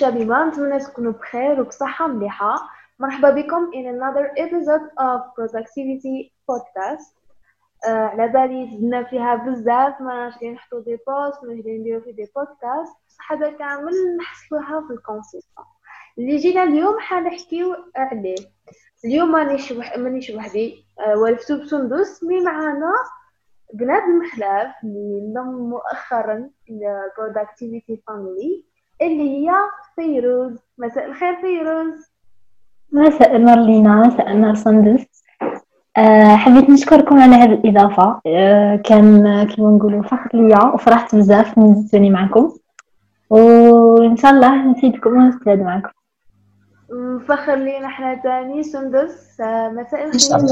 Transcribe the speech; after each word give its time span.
شبيبة 0.00 0.44
نتمنى 0.44 0.78
تكونوا 0.78 1.12
بخير 1.12 1.60
وبصحة 1.60 2.06
مليحة 2.06 2.56
مرحبا 2.98 3.30
بكم 3.30 3.70
in 3.70 3.84
another 3.94 4.26
episode 4.44 4.86
of 5.00 5.20
productivity 5.36 6.30
podcast. 6.50 7.20
آه 7.86 8.06
على 8.06 8.28
بالي 8.28 8.70
زدنا 8.76 9.02
فيها 9.04 9.34
بزاف 9.34 10.00
ما 10.00 10.28
غادي 10.28 10.50
نحطو 10.50 10.78
des 10.80 10.98
posts 11.06 11.44
ما 11.44 11.54
غادي 11.54 11.78
نديرو 11.78 12.00
في 12.00 12.12
des 12.12 12.30
podcasts 12.36 12.96
بصح 13.08 13.32
هذا 13.32 13.50
كامل 13.50 13.92
نحصلوها 14.20 14.86
في 14.88 14.92
ال 14.92 14.98
concept 14.98 15.44
اللي 16.18 16.36
جينا 16.36 16.62
اليوم 16.62 16.98
حنحكيو 16.98 17.76
عليه. 17.96 18.34
اليوم 19.04 19.32
مانيش 19.32 19.72
وح... 19.72 19.98
مانيش 19.98 20.30
وحدي 20.30 20.84
آه 21.00 21.18
والفتو 21.18 21.56
بسندس 21.62 22.24
mais 22.24 22.40
معانا 22.40 22.92
بنات 23.74 24.02
المخلاف 24.02 24.74
اللي 24.84 25.18
انضم 25.18 25.70
مؤخرا 25.70 26.50
إلى 26.70 27.10
productivity 27.18 27.94
family. 27.96 28.69
اللي 29.02 29.48
هي 29.48 29.50
فيروز. 29.96 30.58
مساء 30.78 31.06
الخير 31.06 31.36
فيروز. 31.40 32.10
مساء 32.92 33.36
النور 33.36 33.56
لينا 33.56 33.94
مساء 34.06 34.30
النور 34.30 34.54
سندس 34.54 35.06
أه 35.96 36.36
حبيت 36.36 36.70
نشكركم 36.70 37.20
على 37.20 37.34
هذه 37.34 37.54
الإضافة. 37.54 38.20
أه 38.26 38.76
كان 38.76 39.22
كما 39.56 39.70
نقولوا 39.70 40.02
فخر 40.02 40.30
ليا 40.34 40.64
وفرحت 40.64 41.14
بزاف 41.14 41.58
نزلتوني 41.58 42.10
معكم. 42.10 42.52
وإن 43.30 44.16
شاء 44.16 44.30
الله 44.30 44.70
نفيدكم 44.70 45.10
ونستفاد 45.10 45.58
معكم. 45.58 45.90
فخر 47.28 47.54
لينا 47.54 47.86
إحنا 47.86 48.14
تاني 48.14 48.62
سندس 48.62 49.40
آه، 49.40 49.68
مساء 49.68 50.04
الخير. 50.04 50.48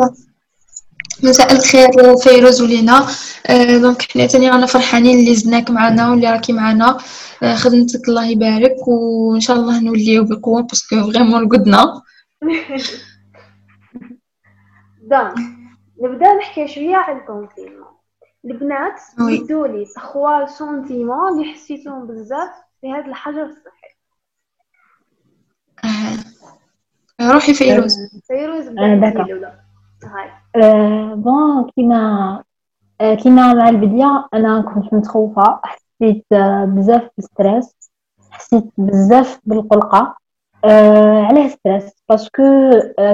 مساء 1.22 1.52
الخير 1.52 2.16
فيروز 2.16 2.62
ولينا. 2.62 3.06
آه 3.46 3.78
donc 3.78 4.02
حنا 4.02 4.26
تاني 4.26 4.50
رانا 4.50 4.66
فرحانين 4.66 5.18
اللي 5.18 5.34
زدناك 5.34 5.70
معنا 5.70 6.10
واللي 6.10 6.30
راكي 6.32 6.52
معنا. 6.52 6.98
آه 7.42 7.54
خدمتك 7.54 8.08
الله 8.08 8.26
يبارك 8.26 8.88
وإن 8.88 9.40
شاء 9.40 9.56
الله 9.56 9.80
نوليو 9.80 10.24
بقوه 10.24 10.62
parce 10.62 10.94
que 10.94 11.12
vraiment 11.12 11.42
رقدنا 11.42 12.02
donc 15.10 15.34
نبدأ 16.02 16.34
نحكي 16.34 16.68
شوية 16.68 16.96
على 16.96 17.18
ال 17.18 17.24
confinement 17.24 17.88
البنات 18.44 19.00
oui. 19.20 19.38
بدوا 19.38 19.66
لي 19.66 19.84
trois 19.96 20.46
sentiments 20.46 21.32
اللي 21.32 21.52
حسيتهم 21.54 22.06
بزاف 22.06 22.48
في 22.80 22.92
هذا 22.92 23.06
الحجر 23.06 23.42
الصحي. 23.42 23.88
آه 27.20 27.32
روحي 27.32 27.54
فيروز. 27.54 27.96
فيروز 28.26 28.68
بدأ 28.68 29.67
bon 31.14 31.70
كيما 31.76 32.42
كيما 33.00 33.54
مع 33.54 33.68
البداية 33.68 34.28
أنا 34.34 34.60
كنت 34.60 34.94
متخوفة 34.94 35.60
حسيت 35.64 36.26
أه 36.32 36.64
بزاف 36.64 37.10
بال 37.16 37.31
stress 37.31 37.76
حسيت 38.30 38.64
بزاف 38.78 39.40
بالقلقة. 39.44 40.16
أه 40.64 41.22
علاه 41.22 41.48
stress 41.48 41.92
parce 42.08 42.30
que 42.30 42.42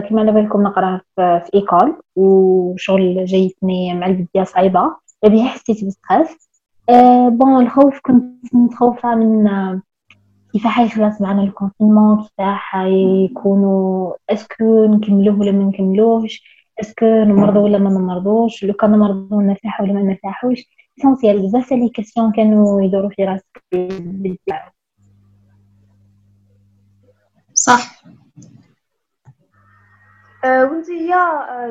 كيما 0.09 0.21
على 0.21 0.33
بالكم 0.33 0.63
نقرأ 0.63 1.01
في, 1.17 1.51
école 1.55 2.03
وشغل 2.17 3.25
جايتني 3.25 3.95
مع 3.95 4.07
البداية 4.07 4.45
صعيبة 4.45 4.97
بها 5.25 5.49
حسيت 5.49 5.85
ب 5.85 5.94
stress 5.94 6.49
أه 6.91 7.29
bon 7.29 7.63
الخوف 7.63 8.01
كنت 8.03 8.55
متخوفة 8.55 9.15
من 9.15 9.49
كيف 10.53 10.67
حيخلص 10.67 11.21
معنا 11.21 11.43
ال 11.43 11.49
confinement 11.49 12.17
كيف 12.17 12.31
حيكونوا 12.39 14.13
est-ce 14.31 14.67
que 14.67 14.85
نكملوه 14.85 15.41
ولا 15.41 15.53
ما 15.53 15.65
نكملوهش؟ 15.65 16.64
est-ce 16.81 16.98
que 16.98 17.07
نمرضوا 17.07 17.63
ولا 17.63 17.79
ما 17.79 17.91
نمرضوش 17.91 18.65
لو 18.65 18.75
كان 18.75 18.91
نمرضوا 18.93 19.43
نرتاحوا 19.43 19.87
ولا 19.87 19.95
ما 19.95 20.03
نرتاحوش 20.03 20.59
essentiel 20.99 21.43
بزاف 21.43 21.73
les 21.73 21.89
questions 21.89 22.33
كانوا 22.33 22.83
يدوروا 22.83 23.11
في 23.11 23.41
بالدعاء. 24.01 24.73
صح 27.55 28.05
وانت 30.45 30.91
هي 30.91 31.15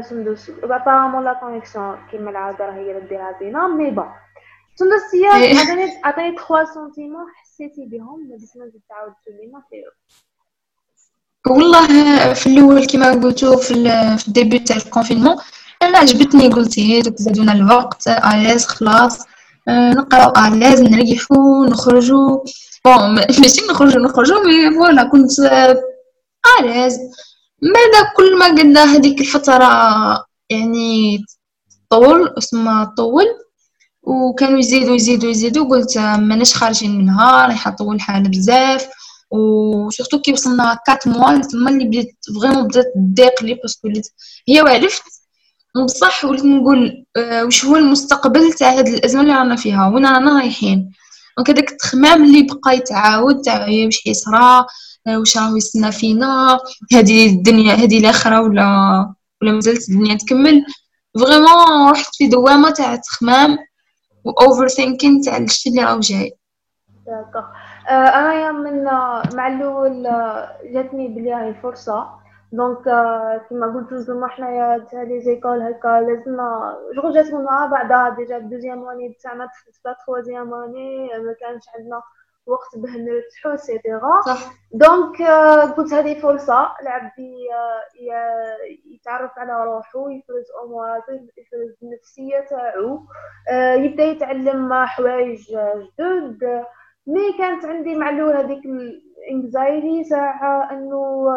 سندس 0.01 0.49
apparemment 0.63 1.23
la 1.23 1.33
connexion 1.33 1.97
كيما 2.11 2.29
العاده 2.29 2.65
راهي 2.65 2.79
هي 2.79 2.97
اللي 2.97 3.09
ديرها 3.09 3.39
بينا 3.39 3.67
mais 3.67 3.91
bon 3.91 4.09
سندس 4.75 5.15
هي. 5.15 5.57
عطيني 5.57 6.01
عطيني 6.03 6.35
trois 6.35 6.63
sentiments 6.63 7.25
حسيتي 7.35 7.85
بهم 7.85 8.29
ما 8.29 8.35
بسم 8.35 8.61
الله 8.61 8.73
تعاود 8.89 9.13
تقولينا 9.25 9.63
فيروز 9.69 10.32
والله 11.47 11.87
في 12.33 12.47
الأول 12.47 12.85
كما 12.85 13.11
قلتو 13.11 13.57
في 13.57 13.73
في 14.17 14.27
ال 14.27 14.33
début 14.33 14.59
تاع 14.59 14.75
ال 14.77 14.82
confinement 14.82 15.35
أنا 15.81 15.97
عجبتني 15.97 16.47
قلتي 16.47 17.01
دوك 17.01 17.15
زادونا 17.17 17.53
الوقت 17.53 18.07
à 18.07 18.16
l'aise 18.16 18.65
خلاص 18.65 19.19
آه، 19.67 19.91
نقراو 19.91 20.53
à 20.53 20.57
l'aise 20.57 20.81
نريحو 20.81 21.65
نخرجو. 21.65 22.43
bon 22.85 23.15
ماشي 23.41 23.61
نخرجو 23.69 23.99
نخرجو 23.99 24.35
mais 24.43 24.71
voilà 24.75 25.03
كنت 25.03 25.31
à 26.59 26.65
l'aise 26.65 26.97
بعد 27.61 28.05
كل 28.17 28.39
ما 28.39 28.47
قلنا 28.47 28.83
هذيك 28.83 29.21
الفترة 29.21 29.65
يعني 30.49 31.25
طول 31.89 32.33
اسمها 32.37 32.93
طول 32.97 33.25
وكانوا 34.03 34.59
يزيدوا 34.59 34.95
يزيدوا 34.95 35.29
يزيدوا 35.29 35.69
قلت 35.69 35.97
ماناش 35.97 36.55
خارجين 36.55 36.97
منها 36.97 37.47
رايحة 37.47 37.71
طول 37.71 38.01
حالة 38.01 38.29
بزاف. 38.29 38.87
و 39.33 39.44
surtout 39.44 40.21
كي 40.21 40.31
وصلنا 40.31 40.79
4 40.89 40.99
mois 41.05 41.41
تما 41.41 41.69
اللي 41.69 41.85
بديت 41.85 42.15
vraiment 42.41 42.67
بدات 42.67 42.93
تضيق 42.95 43.43
لي 43.43 43.53
parce 43.53 43.75
que 43.75 43.87
وليت 43.87 44.07
هي 44.47 44.61
وعرفت 44.61 45.03
بصح 45.85 46.25
وليت 46.25 46.45
نقول 46.45 47.05
وش 47.17 47.65
هو 47.65 47.75
المستقبل 47.75 48.53
تاع 48.53 48.71
هاد 48.77 48.87
الازمه 48.87 49.21
اللي 49.21 49.33
رانا 49.33 49.55
فيها 49.55 49.87
وين 49.87 50.05
رانا 50.05 50.39
رايحين 50.39 50.91
donc 51.37 51.49
هذاك 51.49 51.71
التخمام 51.71 52.23
اللي 52.23 52.43
بقى 52.43 52.77
يتعاود 52.77 53.41
تاع 53.41 53.67
واش 53.85 54.03
حيصرا 54.03 54.65
آه، 55.07 55.19
واش 55.19 55.37
راهو 55.37 55.55
يستنى 55.55 55.91
فينا 55.91 56.59
هذه 56.93 57.27
الدنيا 57.29 57.73
هذه 57.73 57.99
الاخره 57.99 58.41
ولا 58.41 59.13
ولا 59.41 59.51
مازالت 59.51 59.89
الدنيا 59.89 60.17
تكمل 60.17 60.65
vraiment 61.19 61.91
رحت 61.91 62.15
في 62.15 62.27
دوامه 62.27 62.69
تاع 62.69 62.95
تخمام 62.95 63.57
و 64.23 64.67
overthinking 64.67 65.21
تاع 65.21 65.37
الشيء 65.37 65.71
اللي 65.71 65.83
راهو 65.83 65.99
جاي 65.99 66.33
d'accord 67.05 67.62
انايا 67.89 68.51
من 68.51 68.87
آه، 68.87 69.23
مع 69.33 69.47
الأول 69.47 70.07
آه، 70.07 70.57
جاتني 70.63 71.07
بلي 71.07 71.33
هاي 71.33 71.53
فرصه 71.53 72.09
donc 72.51 72.87
آه، 72.87 73.41
كيما 73.49 73.67
قلت 73.67 73.93
زعما 73.93 74.27
حنايا 74.27 74.87
تاع 74.91 75.01
les 75.03 75.21
écoles 75.21 75.61
هكا 75.61 76.01
لازمنا 76.01 76.77
شغل 76.95 77.13
جاتنا 77.13 77.39
مع 77.39 77.65
بعضها 77.65 78.09
déjà 78.09 78.37
ال 78.37 78.43
deuxième 78.43 78.87
année 78.87 79.17
تاعنا 79.23 79.47
في 79.47 79.93
troisième 79.99 80.53
année 80.53 81.07
ما 81.07 81.33
كانش 81.39 81.63
عندنا 81.77 82.01
وقت 82.45 82.75
باه 82.77 82.91
نرتاحو 82.97 83.55
et 83.57 83.73
cetera 83.73 84.21
donc 84.71 85.21
آه، 85.21 85.65
قلت 85.65 85.93
هذه 85.93 86.19
فرصة 86.19 86.71
العبد 86.81 87.11
يتعرف 88.85 89.31
على 89.39 89.63
روحه 89.65 90.11
يفرز 90.11 90.45
أموراته 90.65 91.13
يفرز 91.13 91.75
النفسية 91.83 92.39
تاعو. 92.49 92.99
آه، 93.49 93.73
يبدأ 93.73 94.03
يتعلم 94.03 94.73
حوايج 94.73 95.55
آه، 95.55 95.87
جدد. 95.99 96.63
mais 97.07 97.37
كانت 97.37 97.65
عندي 97.65 97.95
مع 97.95 98.09
الأول 98.09 98.35
هذيك 98.35 98.65
ال 98.65 98.83
anxiety 98.83 100.09
تاع 100.09 100.71
إنه 100.71 101.27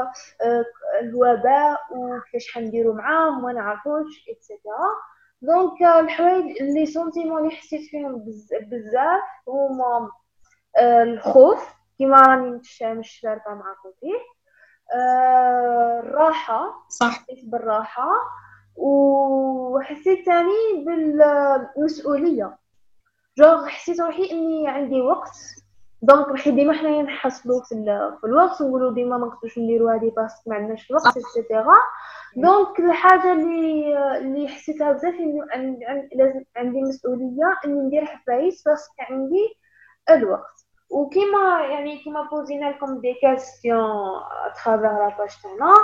آه، 0.43 0.65
الوباء 1.01 1.79
وكيفاش 1.91 2.55
حنديرو 2.55 2.93
معاه 2.93 3.29
وما 3.39 3.53
نعرفوش 3.53 4.25
et 4.29 4.44
cetera 4.44 4.89
donc 5.43 5.83
آه، 5.83 6.01
الحوايج 6.01 6.63
les 6.63 6.87
sentiments 6.87 7.39
اللي 7.39 7.51
حسيت 7.51 7.81
فيهم 7.91 8.19
بز- 8.25 8.55
بزاف 8.71 9.23
هما 9.49 10.11
آه، 10.79 11.03
الخوف 11.03 11.75
كيما 11.99 12.21
راني 12.23 12.51
مش 12.51 12.83
مش 12.83 13.11
شاركه 13.11 13.51
معاكم 13.55 13.93
فيه 14.01 14.37
الراحة 14.95 16.87
صح. 16.89 17.11
حسيت 17.23 17.45
بالراحة. 17.45 18.09
وحسيت 18.77 20.27
تاني 20.27 20.85
بالمسؤوليه 20.87 22.59
جوغ 23.39 23.67
حسيت 23.67 24.01
روحي 24.01 24.31
إني 24.33 24.69
عندي 24.69 25.01
وقت. 25.01 25.31
donc 26.03 26.29
روحي 26.29 26.51
ديما 26.51 26.73
حنايا 26.73 27.03
نحصلو 27.03 27.61
في, 27.61 27.75
في 28.21 28.27
الوقت 28.27 28.61
ونقولوا 28.61 28.93
ديما 28.95 29.17
ما 29.17 29.27
نقدروش 29.27 29.59
نديرو 29.59 29.89
هذه 29.89 30.13
parce 30.17 30.38
que 30.38 30.51
ما 30.51 30.57
عندناش 30.57 30.91
الوقت 30.91 31.17
et 31.37 31.46
cetera 31.46 31.75
donc 32.37 32.81
الحاجة 32.81 33.33
اللي 33.33 33.99
اللي 34.19 34.49
حسيتها 34.49 34.93
بزاف 34.93 35.15
عن- 35.55 36.09
لازم 36.17 36.45
عندي 36.57 36.83
مسؤولية 36.83 37.55
إني 37.65 37.81
ندير 37.81 38.05
حوايج 38.05 38.63
parce 38.69 38.85
que 38.85 38.95
عندي 39.11 39.55
الوقت. 40.11 40.67
وكيما 40.91 41.61
يعني 41.71 41.99
كيما 41.99 42.23
بوزينا 42.23 42.67
لكم 42.71 43.01
des 43.01 43.15
questions 43.23 43.91
à 44.47 44.52
travers 44.52 44.93
la 44.99 45.15
page 45.19 45.31
تاعنا 45.43 45.75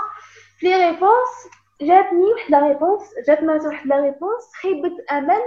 في 0.58 0.66
les 0.66 0.84
réponses 0.90 1.48
جاتني 1.80 2.24
واحد 2.32 2.50
la 2.50 2.58
réponse 2.68 3.02
جاتنا 3.28 3.52
واحد 3.66 3.86
la 3.86 3.96
réponse 3.96 4.52
خيبة 4.62 4.90
أمل 5.12 5.40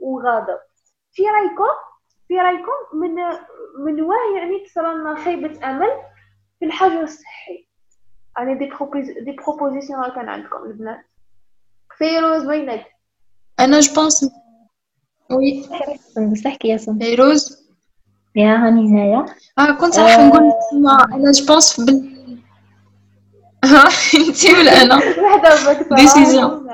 وغضب. 0.00 0.58
في 1.12 1.22
رايكم 1.22 1.72
في 2.28 2.34
رايكم 2.40 2.72
من 2.98 3.14
من 3.84 4.00
واه 4.02 4.36
يعني 4.36 4.64
تصرى 4.66 4.94
لنا 4.94 5.24
خيبة 5.24 5.70
أمل 5.70 5.88
في 6.58 6.64
الحجر 6.64 7.02
الصحي 7.02 7.68
يعني 8.38 8.54
des 8.54 8.66
propose 8.66 9.04
des 9.10 9.32
propositions 9.32 10.08
كان 10.10 10.28
عندكم 10.28 10.64
البنات 10.64 11.06
فيروز 11.98 12.46
وينك؟ 12.46 12.86
أنا 13.60 13.80
je 13.80 13.94
pense 13.94 14.30
oui 15.30 15.62
سندس 16.14 16.46
احكي 16.46 16.68
يا 16.68 16.76
سندس 16.76 17.06
فيروز 17.06 17.68
يا 18.36 18.56
هاني 18.56 18.88
هنايا 18.88 19.26
آه 19.58 19.72
كنت 19.72 19.98
راح 19.98 20.18
نقول 20.18 20.52
ما 20.82 21.04
أنا 21.04 21.32
je 21.32 21.46
pense 21.46 21.80
بال 21.80 22.12
ها 23.64 23.84
انت 24.28 24.44
ولا 24.46 24.82
أنا؟ 24.82 24.96
وحده 25.24 25.72
بك 25.72 26.00
Décision. 26.00 26.70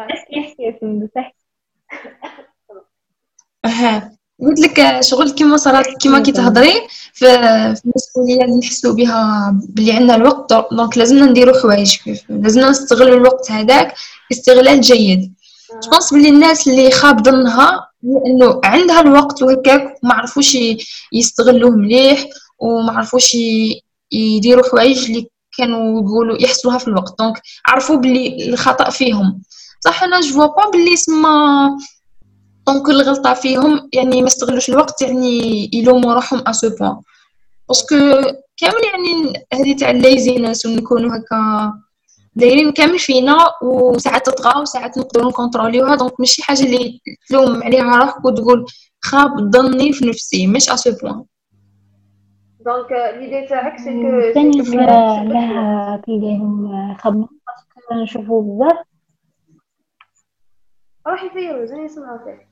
احكي 3.65 4.18
قلت 4.43 4.61
لك 4.61 5.01
شغل 5.01 5.31
كيما 5.31 5.57
صرات 5.57 5.87
كيما 5.87 6.21
كي 6.21 6.33
تهضري 6.33 6.73
في 7.13 7.27
المسؤولية 7.85 8.45
اللي 8.45 8.59
نحسوا 8.59 8.95
بها 8.95 9.51
بلي 9.69 9.93
عندنا 9.93 10.15
الوقت. 10.15 10.53
donc 10.73 10.99
لازمنا 10.99 11.27
نديرو 11.27 11.53
حوايج. 11.53 11.97
لازمنا 12.29 12.71
نستغلوا 12.71 13.17
الوقت 13.17 13.51
هذاك 13.51 13.95
استغلال 14.33 14.81
جيد. 14.81 15.35
je 15.85 15.93
pense 15.93 16.15
بلي 16.15 16.29
الناس 16.29 16.69
اللي 16.69 16.91
خاب 16.91 17.25
ظنها 17.25 17.89
هي 18.05 18.33
إنه 18.33 18.61
عندها 18.65 19.01
الوقت 19.01 19.43
وهكاك 19.43 19.99
ما 20.03 20.15
عرفوش 20.15 20.57
يستغلوه 21.13 21.71
مليح 21.71 22.25
وما 22.59 22.93
عرفوش 22.93 23.37
يديروا 24.13 24.69
حوايج 24.71 25.05
اللي 25.05 25.29
كانوا 25.59 26.03
يقولوا 26.03 26.43
يحسوها 26.43 26.79
في 26.79 26.89
الوقت. 26.89 27.19
donc 27.19 27.43
عرفوا 27.67 27.97
بلي 27.97 28.49
الخطأ 28.49 28.91
فيهم. 28.91 29.43
صح 29.81 30.03
أنا 30.03 30.21
je 30.21 30.39
pense 30.39 30.71
بلي 30.73 30.97
سما 30.97 31.71
donc 32.69 32.89
الغلطة 32.89 33.35
فيهم 33.35 33.91
يعني 33.93 34.21
ما 34.23 34.27
استغلوش 34.27 34.69
الوقت 34.69 35.03
يعني 35.03 35.71
يلوموا 35.75 36.15
روحهم 36.15 36.43
à 36.47 36.53
ce 36.53 36.77
point 36.77 37.01
parce 37.69 37.86
que 37.86 37.97
كامل 38.57 38.83
يعني 38.93 39.33
هذه 39.55 39.77
تاع 39.77 39.91
الليزينس 39.91 40.67
ونكونوا 40.67 41.17
هكا 41.17 41.73
دايرين 42.35 42.73
كامل 42.73 42.99
فينا 42.99 43.37
وساعات 43.63 44.27
تطغى 44.27 44.61
وساعات 44.63 44.99
نقدروا 44.99 45.29
نكونتروليوها 45.31 45.95
donc 45.95 46.21
ماشي 46.21 46.43
حاجة 46.43 46.63
اللي 46.63 47.01
تلوم 47.29 47.63
عليها 47.63 47.97
روحك 47.97 48.25
وتقول 48.25 48.67
خاب 49.01 49.51
ظني 49.57 49.93
في 49.93 50.07
نفسي 50.09 50.47
مش 50.47 50.69
à 50.71 50.77
ce 50.77 50.91
point 51.03 51.25
donc 52.61 52.93
l'idée 53.19 53.47
تاعك 53.47 53.79
c'est 53.79 53.85
que 53.85 54.33
ثاني 54.35 54.87
علاه 54.87 56.03
خدمة 56.99 57.29
parce 57.47 57.77
que 57.77 57.95
نشوفو 58.03 58.41
بزاف 58.41 58.79
روحي 61.07 61.31
فيروز 61.31 61.73
أنا 61.73 61.89
سمعتك 61.89 62.48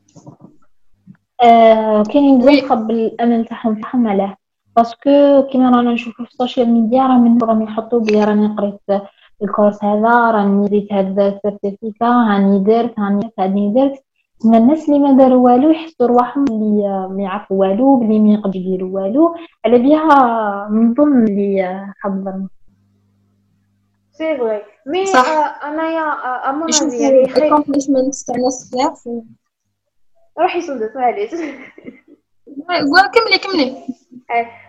آه، 1.42 2.02
كاينين 2.02 2.38
بزاف 2.38 2.68
خب 2.68 2.90
الامل 2.90 3.44
تاعهم 3.44 3.80
تاعهم 3.80 4.08
علاه 4.08 4.36
parce 4.76 5.17
que 5.17 5.42
كيما 5.52 5.70
رانا 5.70 5.92
نشوفو 5.92 6.24
في 6.24 6.30
ال 6.30 6.36
social 6.36 6.68
media 6.70 7.02
راه 7.02 7.18
من 7.18 7.38
راهم 7.42 7.62
يحطوا 7.62 8.00
بلي 8.00 8.24
راني 8.24 8.46
قريت 8.46 9.02
ال 9.42 9.49
cours 9.49 9.84
هذا 9.84 10.30
راني 10.30 10.68
دريت 10.68 10.92
هذا 10.92 11.28
ال 11.28 11.35
certificat 11.35 12.06
هاني 12.06 12.58
درت 12.58 12.98
هاني 12.98 13.30
هاني 13.38 13.72
درت. 13.74 14.02
من 14.44 14.54
الناس 14.54 14.88
اللي 14.88 14.98
ما 14.98 15.12
داروا 15.12 15.44
والو 15.44 15.70
يحسوا 15.70 16.06
رواحهم 16.06 16.44
اللي 16.44 17.08
ما 17.10 17.22
يعرفوا 17.22 17.56
والو 17.56 17.96
بلي 17.96 18.18
ما 18.18 18.32
يقدروا 18.32 18.56
يديروا 18.56 19.00
والو. 19.00 19.34
على 19.64 19.78
بها 19.78 20.68
نظن 20.70 21.24
اللي 21.24 21.86
حضر 22.00 22.46
سي 24.12 24.36
فري 24.38 24.62
مي 24.86 25.06
صح. 25.06 25.26
انايا 25.64 26.02
امون 26.50 26.68
يشوفوا 26.68 26.94
يعني 26.94 27.28
خير 27.28 27.44
الاكومبليشمنت 27.46 28.14
تاع 28.26 28.36
ناس 28.36 28.70
بزاف 28.74 29.08
روحي 30.38 30.60
صندوق 30.60 30.96
معليش. 30.96 31.30
كملي 33.14 33.38
كملي. 33.44 33.76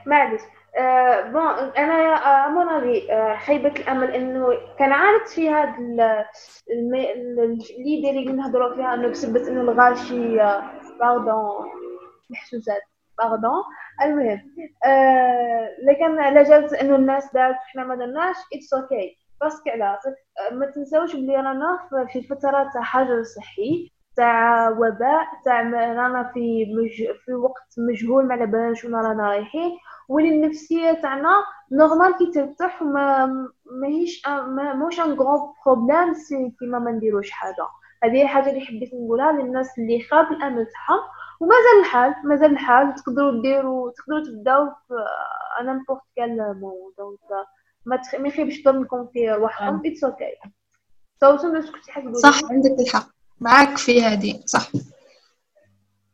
معليش. 0.06 0.42
آه، 0.78 1.22
بون 1.22 1.42
أنا 1.78 2.16
امون 2.48 2.70
افي 2.70 3.08
خيبه 3.46 3.70
الأمل 3.70 4.12
إنه 4.12 4.48
كان 4.80 4.92
عانت 4.92 5.28
في 5.28 5.50
هذا 5.50 5.76
ال 6.70 6.90
l'idée 6.90 8.10
اللي 8.10 8.26
نهضروا 8.34 8.76
فيها 8.76 8.94
إنه 8.94 9.08
بسبب 9.08 9.38
إنه 9.38 9.62
الغاشي 9.62 10.38
pardon 11.00 11.66
محسوسات. 12.30 12.82
pardon 13.18 13.64
المهم 14.04 14.42
آه، 14.86 15.70
لكن 15.84 16.20
على 16.20 16.44
جالس 16.44 16.74
إنه 16.74 16.96
الناس 16.96 17.34
دارت 17.34 17.56
وحنا 17.56 17.84
ما 17.84 17.96
درناش 17.96 18.36
it's 18.56 18.74
okay 18.74 19.18
parce 19.42 19.59
que 19.59 19.70
علاش 19.70 20.00
آه، 20.52 20.54
ما 20.54 20.66
تنساوش 20.66 21.16
بلي 21.16 21.36
رانا 21.36 21.80
في- 21.90 22.14
في 22.22 22.28
فترة 22.28 22.70
تاع 22.74 22.82
حجر 22.82 23.24
صحي. 23.24 23.92
تاع 24.18 24.70
وباء 24.70 25.28
تاع 25.46 25.62
رانا 25.72 26.32
في 26.34 26.66
مج... 26.66 27.18
في 27.26 27.34
وقت 27.34 27.74
مجهول 27.78 28.26
ما 28.26 28.34
على 28.34 28.46
بالناش 28.46 28.86
وين 28.86 28.96
رانا 28.96 29.30
رايحين 29.30 29.72
واللي 30.10 30.30
النفسيه 30.30 30.94
تاعنا 30.94 31.34
normal 31.72 32.18
كي 32.18 32.32
ترتاح 32.32 32.82
ما 32.82 33.26
ماهيش 33.82 34.28
ما 34.28 34.74
موش 34.74 35.00
un 35.00 35.14
grand 35.14 35.40
problème 35.66 36.14
si 36.14 36.56
كيما 36.60 36.80
ما 36.80 36.92
نديروش 36.92 37.32
حاجة 37.32 37.68
هذه 38.04 38.22
الحاجة 38.22 38.50
اللي 38.50 38.62
حبيت 38.62 38.94
نقولها 38.94 39.32
للناس 39.32 39.80
اللي 39.80 40.02
خاب 40.02 40.32
الامل 40.32 40.66
تاعهم 40.66 41.00
ومازال 41.40 41.80
الحال 41.80 42.16
مازال 42.24 42.52
الحال 42.52 42.96
تقدروا 42.96 43.42
ديروا 43.42 43.92
تقدروا 43.92 44.24
تبداو 44.26 44.66
في 44.66 44.94
à 45.62 45.74
n'importe 45.74 46.02
quel 46.16 46.60
moment 46.60 46.94
donc 46.98 47.48
ما 47.86 47.96
تخ... 47.96 48.16
ما 48.16 48.28
يخيبش 48.28 48.64
ظنكم 48.64 49.08
في 49.08 49.32
رواحكم 49.32 49.82
it's 49.86 50.04
okay 50.04 50.34
سندس 51.22 51.72
كنتي 51.72 51.92
حتقولي 51.92 52.16
صح 52.16 52.52
عندك 52.52 52.80
الحق 52.80 53.17
معاك 53.40 53.78
في 53.78 54.02
هذه 54.02 54.40
صح. 54.46 54.72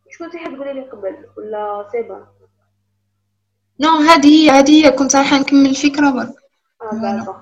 شكون 0.09 0.27
كنتي 0.27 0.37
حتقولي 0.37 0.73
لي 0.73 0.81
قبل 0.81 1.15
ولا 1.37 1.87
سي 1.91 2.01
بون 2.01 2.25
non 3.80 3.89
هذه 3.89 4.27
هي 4.27 4.49
هذه 4.49 4.85
هي 4.85 4.91
كنت 4.91 5.15
رايحة 5.15 5.39
نكمل 5.39 5.69
الفكرة 5.69 6.09
برك 6.11 6.35
آه. 6.81 6.95
d'accord 7.01 7.35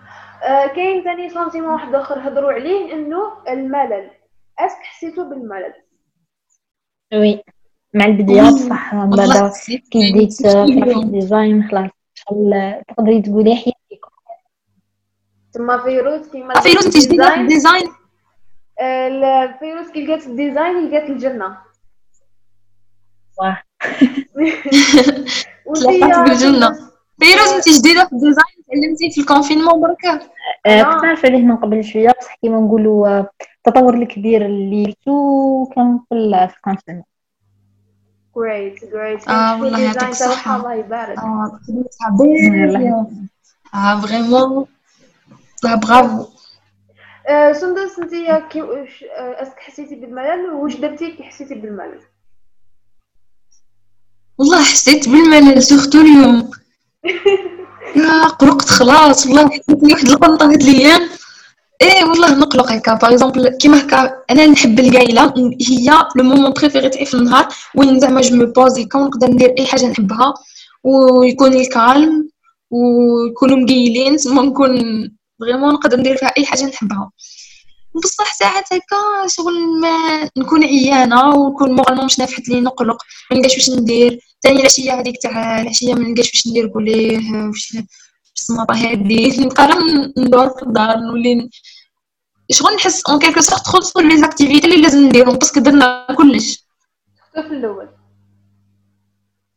آه، 0.43 0.67
كاين 0.67 1.03
ثاني 1.03 1.29
sentiment 1.29 1.69
واحد 1.69 1.95
آخر 1.95 2.19
هضروا 2.27 2.51
عليه 2.51 2.93
إنه 2.93 3.17
الملل. 3.49 4.09
est-ce 4.59 4.71
que 4.71 4.77
حسيتوا 4.77 5.23
بالملل؟ 5.23 5.73
oui. 7.13 7.43
مع 7.93 8.05
البدايات 8.05 8.53
صح. 8.53 8.93
من 8.93 9.09
بعد 9.09 9.51
كي 9.91 10.11
بديت 10.13 10.33
في 10.33 10.63
اليوم. 10.63 10.99
ال 10.99 11.08
design 11.08 11.63
خلاص. 11.71 11.89
تقدري 12.87 13.21
تقولي 13.21 13.55
حياتك؟ 13.55 14.05
تما 15.53 15.83
فيروز 15.83 16.27
كيما 16.29 16.59
فيروز 16.61 16.85
انت 16.85 16.97
جديده 16.97 17.33
في 17.33 17.41
ال 17.41 17.48
design 17.48 17.87
ال- 18.81 19.53
فيروز 19.59 19.89
كي 19.91 20.05
لقات 20.05 20.27
ال 20.27 20.36
design 20.36 20.89
لقات 20.89 21.09
الجنة. 21.09 21.57
واه. 23.39 23.57
تلاقات؟ 25.75 26.77
فيروز 27.19 27.47
انت 27.49 27.69
جديدة 27.69 28.05
في 28.05 28.11
ال 28.13 28.19
design؟ 28.19 28.55
تعلمتي 28.71 29.11
في 29.11 29.21
ال 29.21 29.26
confinement 29.26 29.81
بركة؟ 29.81 30.19
آه، 30.65 30.81
آه. 30.81 30.83
كنت 30.83 31.03
نعرف 31.03 31.25
عليه 31.25 31.37
من 31.43 31.55
قبل 31.55 31.83
شوية 31.83 32.09
بصح 32.19 32.35
كيما 32.41 32.57
نقولوا 32.59 33.07
آه، 33.07 33.29
التطور 33.67 33.93
الكبير 33.93 34.45
اللي 34.45 34.83
درتو 34.83 35.65
كان 35.75 35.99
في 36.09 36.15
ال- 36.15 36.49
في 36.49 36.55
ال 36.55 36.59
confinement 36.59 37.03
جريت 38.37 38.85
جريت 38.93 39.27
آه، 39.29 39.61
والله 39.61 39.79
يعطيك 39.79 40.09
الصحة. 40.09 40.55
الله 40.57 40.73
يبارك. 40.73 41.17
آه 41.19 41.59
آه 43.73 44.01
vraiment 44.01 44.65
برافو 45.63 46.25
سندس 47.27 47.99
انت 47.99 48.13
آه، 48.13 49.41
est-ce 49.41 49.53
que 49.53 49.59
حسيتي 49.59 49.95
بالملل؟ 49.95 50.49
واش 50.49 50.75
درتي 50.75 51.11
كي 51.11 51.23
حسيتي 51.23 51.55
بالملل؟ 51.55 51.99
والله 54.37 54.63
حسيت 54.63 55.09
بالملل 55.09 55.63
surtout 55.63 56.01
اليوم. 56.01 56.51
يا 57.95 58.27
قلقت 58.27 58.69
خلاص 58.69 59.27
والله 59.27 59.49
حسيت 59.49 59.83
واحد 59.83 60.07
القنطه 60.07 60.45
هاد 60.45 60.61
الأيام. 60.61 61.09
إيه 61.81 62.03
والله 62.05 62.39
نقلق 62.39 62.71
هكا. 62.71 62.93
par 62.93 63.13
exemple 63.13 63.49
كيما 63.49 63.81
هكا 63.81 64.23
أنا 64.29 64.45
نحب 64.47 64.79
القايلة. 64.79 65.33
هي 65.69 65.89
le 66.15 66.23
moment 66.23 66.53
préféré 66.53 66.89
تاعي 66.89 67.05
في 67.05 67.13
النهار 67.13 67.47
وين 67.75 67.99
زعما 67.99 68.21
je 68.21 68.35
me 68.35 68.45
pose 68.45 68.85
كون 68.85 69.01
نقدر 69.01 69.27
ندير 69.27 69.55
أي 69.59 69.65
حاجة 69.65 69.85
نحبها. 69.85 70.33
ويكون 70.83 71.53
ال 71.53 71.66
calme 71.66 72.29
ويكونوا 72.71 73.57
مقيلين 73.57 74.17
تما 74.17 74.41
نكون 74.41 74.71
vraiment 75.41 75.73
نقدر 75.73 75.99
ندير 75.99 76.17
فيها 76.17 76.33
أي 76.37 76.45
حاجة 76.45 76.63
نحبها. 76.65 77.11
بصح 77.95 78.33
ساعات 78.33 78.73
هكا 78.73 79.27
شغل 79.27 79.79
ما 79.81 80.29
نكون 80.37 80.63
عيانة 80.63 81.35
ونكون 81.35 81.71
moralement 81.71 82.05
مش 82.05 82.19
نافحت 82.19 82.49
لي 82.49 82.61
نقلق. 82.61 83.03
ما 83.31 83.37
نلقاش 83.37 83.55
واش 83.55 83.69
ندير. 83.69 84.19
ثاني 84.43 84.59
العشيه 84.59 84.99
هذيك 84.99 85.21
تاع 85.21 85.61
العشية 85.61 85.93
ما 85.93 85.99
نلقاش 86.09 86.27
واش 86.27 86.47
ندير 86.47 86.67
قوليه 86.73 87.17
واش 87.47 87.77
السماطه 88.37 88.75
هادي. 88.75 89.27
نبقى 89.45 89.67
ندور 90.17 90.49
في 90.49 90.63
الدار 90.63 90.97
نولي 90.97 91.49
شغل 92.51 92.75
نحس 92.75 93.03
en 93.09 93.19
quelque 93.19 93.41
sorte 93.41 93.67
خلصوا 93.67 94.01
les 94.01 94.17
activités 94.17 94.67
اللي 94.67 94.81
لازم 94.81 95.05
نديرهم 95.05 95.35
parce 95.35 95.50
que 95.50 95.59
درنا 95.59 96.07
كلش. 96.17 96.65
في 97.33 97.39
الأول. 97.39 97.89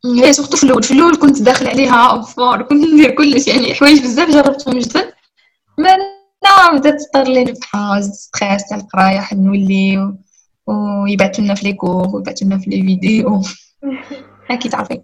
هي 0.05 0.33
surtout 0.33 0.57
في 0.57 0.63
الأول. 0.63 0.83
في 0.83 0.91
الأول 0.91 1.15
كنت 1.15 1.41
داخل 1.41 1.67
عليها 1.67 2.21
fort 2.21 2.61
كنت 2.61 2.83
ندير 2.83 3.11
كلش 3.11 3.47
يعني 3.47 3.73
حوايج 3.73 4.01
بزاف 4.01 4.29
جربتهم 4.29 4.79
جدا. 4.79 5.14
mais 5.77 5.97
là 6.43 6.77
بدات 6.79 7.01
تطر 7.01 7.23
لي 7.23 7.43
نفحة 7.43 8.01
stress 8.01 8.69
تاع 8.69 8.77
القرايه 8.77 9.19
حد 9.19 9.37
نولي 9.37 10.13
ويبعثوا 10.67 11.43
لنا 11.43 11.55
في 11.55 11.65
les 11.67 11.73
cours 11.73 12.15
ويبعثوا 12.15 12.47
لنا 12.47 12.57
في 12.57 12.69
les 12.69 12.81
vidéos. 12.81 13.41
هاكي 14.49 14.69
تعرفي 14.69 15.01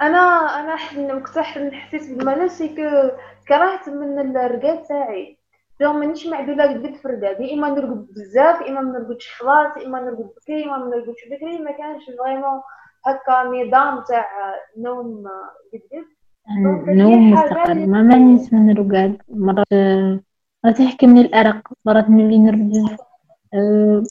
أنا 0.00 0.18
أنا 0.60 0.76
ح- 0.76 1.72
حسيت 1.72 2.12
بالملل 2.18 2.50
c'est 2.50 2.68
que 2.68 3.10
كرهت 3.48 3.88
من 3.88 4.36
الرقاد 4.36 4.82
تاعي. 4.82 5.38
جو 5.80 5.92
مانيش 5.92 6.26
معدولة 6.26 6.64
قد 6.64 6.94
في 6.96 7.04
الرقاد 7.04 7.40
يا 7.40 7.54
إما 7.54 7.68
نرقد 7.68 8.06
بزاف 8.16 8.60
يا 8.60 8.68
إما 8.68 8.80
ما 8.80 8.98
نرقدش 8.98 9.28
خلاص 9.38 9.76
يا 9.76 9.86
إما 9.86 10.00
نرقد 10.00 10.30
بكري 10.36 10.60
يا 10.60 10.66
إما 10.66 10.78
ما 10.78 10.86
نرقدش 10.86 11.20
بكري. 11.30 11.58
ما 11.58 11.70
كانش 11.72 12.02
vraiment 12.18 12.60
هكا 13.06 13.42
نظام 13.44 14.04
تاع 14.08 14.26
نوم 14.78 15.24
جديد 15.74 16.04
نوم 16.88 17.30
مستقر. 17.30 17.74
ما 17.74 18.02
ماني 18.02 18.34
نسمع 18.34 18.72
الرقاد. 18.72 19.18
مرات 19.28 19.66
مرات 20.64 20.80
يحكمني 20.80 21.20
الأرق 21.20 21.68
مرات 21.84 22.10
نولي 22.10 22.38
نرجع. 22.38 22.96
أه 23.54 24.02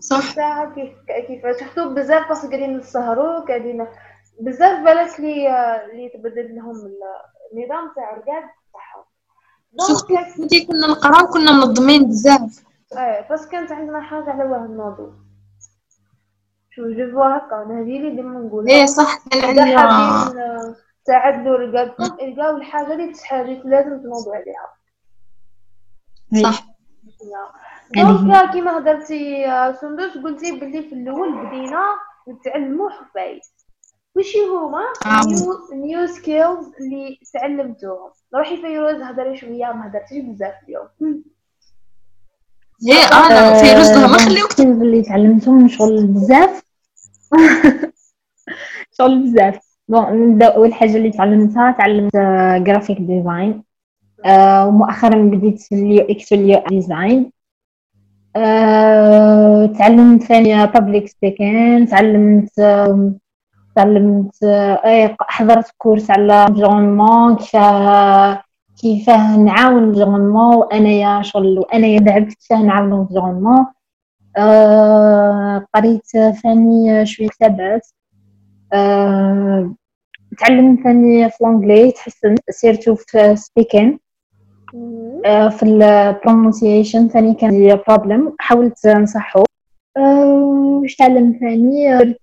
صح. 0.00 0.34
ساعة 0.34 0.74
كيف 0.74 0.92
كيفاش 1.26 1.62
حطو 1.62 1.94
بزاف 1.94 2.30
بس 2.30 2.46
قاعدين 2.46 2.76
نسهرو 2.76 3.44
قاعدين 3.48 3.86
بزاف 4.40 4.84
بالك 4.84 5.20
لي 5.20 5.48
لي 5.94 6.08
تبدل 6.14 6.56
لهم 6.56 6.76
النظام 7.52 7.92
تاع 7.96 8.10
الرقاد 8.12 8.44
تاعهم. 8.72 9.04
donc 9.72 10.66
كنا 10.68 10.86
نقراو 10.86 11.26
كنا 11.26 11.52
منظمين 11.52 12.08
بزاف. 12.08 12.64
إيه 12.92 13.32
بس 13.32 13.46
كانت 13.46 13.72
عندنا 13.72 14.00
حاجة 14.00 14.30
على 14.30 14.44
واه 14.44 14.64
الموضوع 14.64 15.12
شو 16.76 16.90
je 16.90 17.12
vois 17.12 17.36
هكا 17.36 17.62
أنا 17.62 17.80
هذه 17.80 17.96
اللي 17.98 18.10
ديما 18.10 18.40
نقولها. 18.40 18.74
إيه 18.74 18.86
صح 18.86 19.18
كان 19.30 19.44
إذا 19.44 19.62
عندنا. 19.62 19.78
حابين 19.78 20.74
تعدلوا 21.06 21.56
رقادكم 21.58 22.04
إلقاو 22.04 22.56
الحاجة 22.56 22.92
اللي 22.92 23.12
تحاجي 23.12 23.62
لازم 23.64 24.02
تنوضوا 24.02 24.34
عليها. 24.34 24.68
صح. 26.52 26.66
donc 27.96 28.50
كيما 28.52 28.78
هضرتي 28.78 29.46
آه، 29.46 29.72
سندس 29.72 30.18
قلتي 30.24 30.52
بلي 30.52 30.82
في 30.82 30.94
الأول 30.94 31.46
بدينا 31.46 31.82
نتعلموا 32.28 32.90
عفايس 32.90 33.52
وش 34.16 34.36
هما؟ 34.36 34.82
آه. 35.06 35.26
new 35.26 35.58
new 35.72 36.06
skills 36.06 36.70
اللي 36.80 37.18
تعلمتوهم. 37.34 38.10
روحي 38.34 38.56
فيروز 38.56 39.02
هضري 39.02 39.36
شوية 39.36 39.72
ما 39.72 39.86
هضرتيش 39.86 40.24
بزاف 40.24 40.54
اليوم. 40.68 40.88
إيه 42.88 43.04
أنا 43.26 43.54
في 43.54 43.72
رزقها 43.72 44.06
ما 44.06 44.18
خليوك 44.18 44.60
اللي 44.60 45.02
تعلمتهم 45.02 45.68
شغل 45.68 46.06
بزاف. 46.06 46.65
شغل 48.98 49.22
بزاف. 49.22 49.66
bon 49.88 50.30
نبدأ 50.30 50.46
أول 50.46 50.74
حاجة 50.74 50.96
اللي 50.96 51.10
تعلمتها 51.10 51.70
تعلمت 51.70 52.16
graphic 52.66 52.98
design 52.98 53.62
ومؤخرا 54.66 55.22
بديت 55.22 55.60
في 55.60 55.74
ال 55.74 56.06
UX 56.10 56.32
وال 56.32 56.62
UI 56.68 56.84
design 56.84 57.32
آه، 58.36 59.66
تعلمت 59.66 60.22
ثانية 60.22 60.64
public 60.64 61.08
speaking 61.08 61.86
تعلمت 61.86 62.50
تعلمت 63.76 64.44
آه، 64.44 64.80
اي 64.84 65.16
حضرت 65.20 65.70
course 65.78 66.10
على 66.10 66.32
environnement 66.32 67.36
كيفاه 67.36 68.42
كيفاه 68.80 69.36
نعاون 69.36 69.78
ال 69.78 69.84
environnement 69.84 70.56
وأنايا 70.56 71.22
شغل 71.22 71.58
وأنايا 71.58 72.00
لعبت 72.00 72.32
كيفاه 72.32 72.62
نعاون 72.62 72.92
ال 72.92 72.97
environnement 72.97 73.66
آه، 74.36 75.66
قريت 75.74 76.06
ثاني 76.42 77.06
شوية 77.06 77.28
كتابات 77.28 77.88
آه، 78.72 79.74
تعلمت 80.38 80.82
ثاني 80.82 81.30
في 81.30 81.40
ال 81.40 81.46
anglais 81.46 81.92
تحسنت 81.92 82.50
surtout 82.50 82.94
في 82.94 83.36
speaking 83.36 83.98
آه، 85.24 85.48
في 85.48 85.62
ال 85.62 85.72
pronunciation 85.72 87.08
ثاني 87.08 87.34
كان 87.34 87.50
عندي 87.54 87.82
problème 87.88 88.36
حاولت 88.38 88.86
نصحو. 88.86 89.44
واش 89.98 90.96
تعلم 90.96 91.38
ثاني 91.40 91.98
درت 91.98 92.20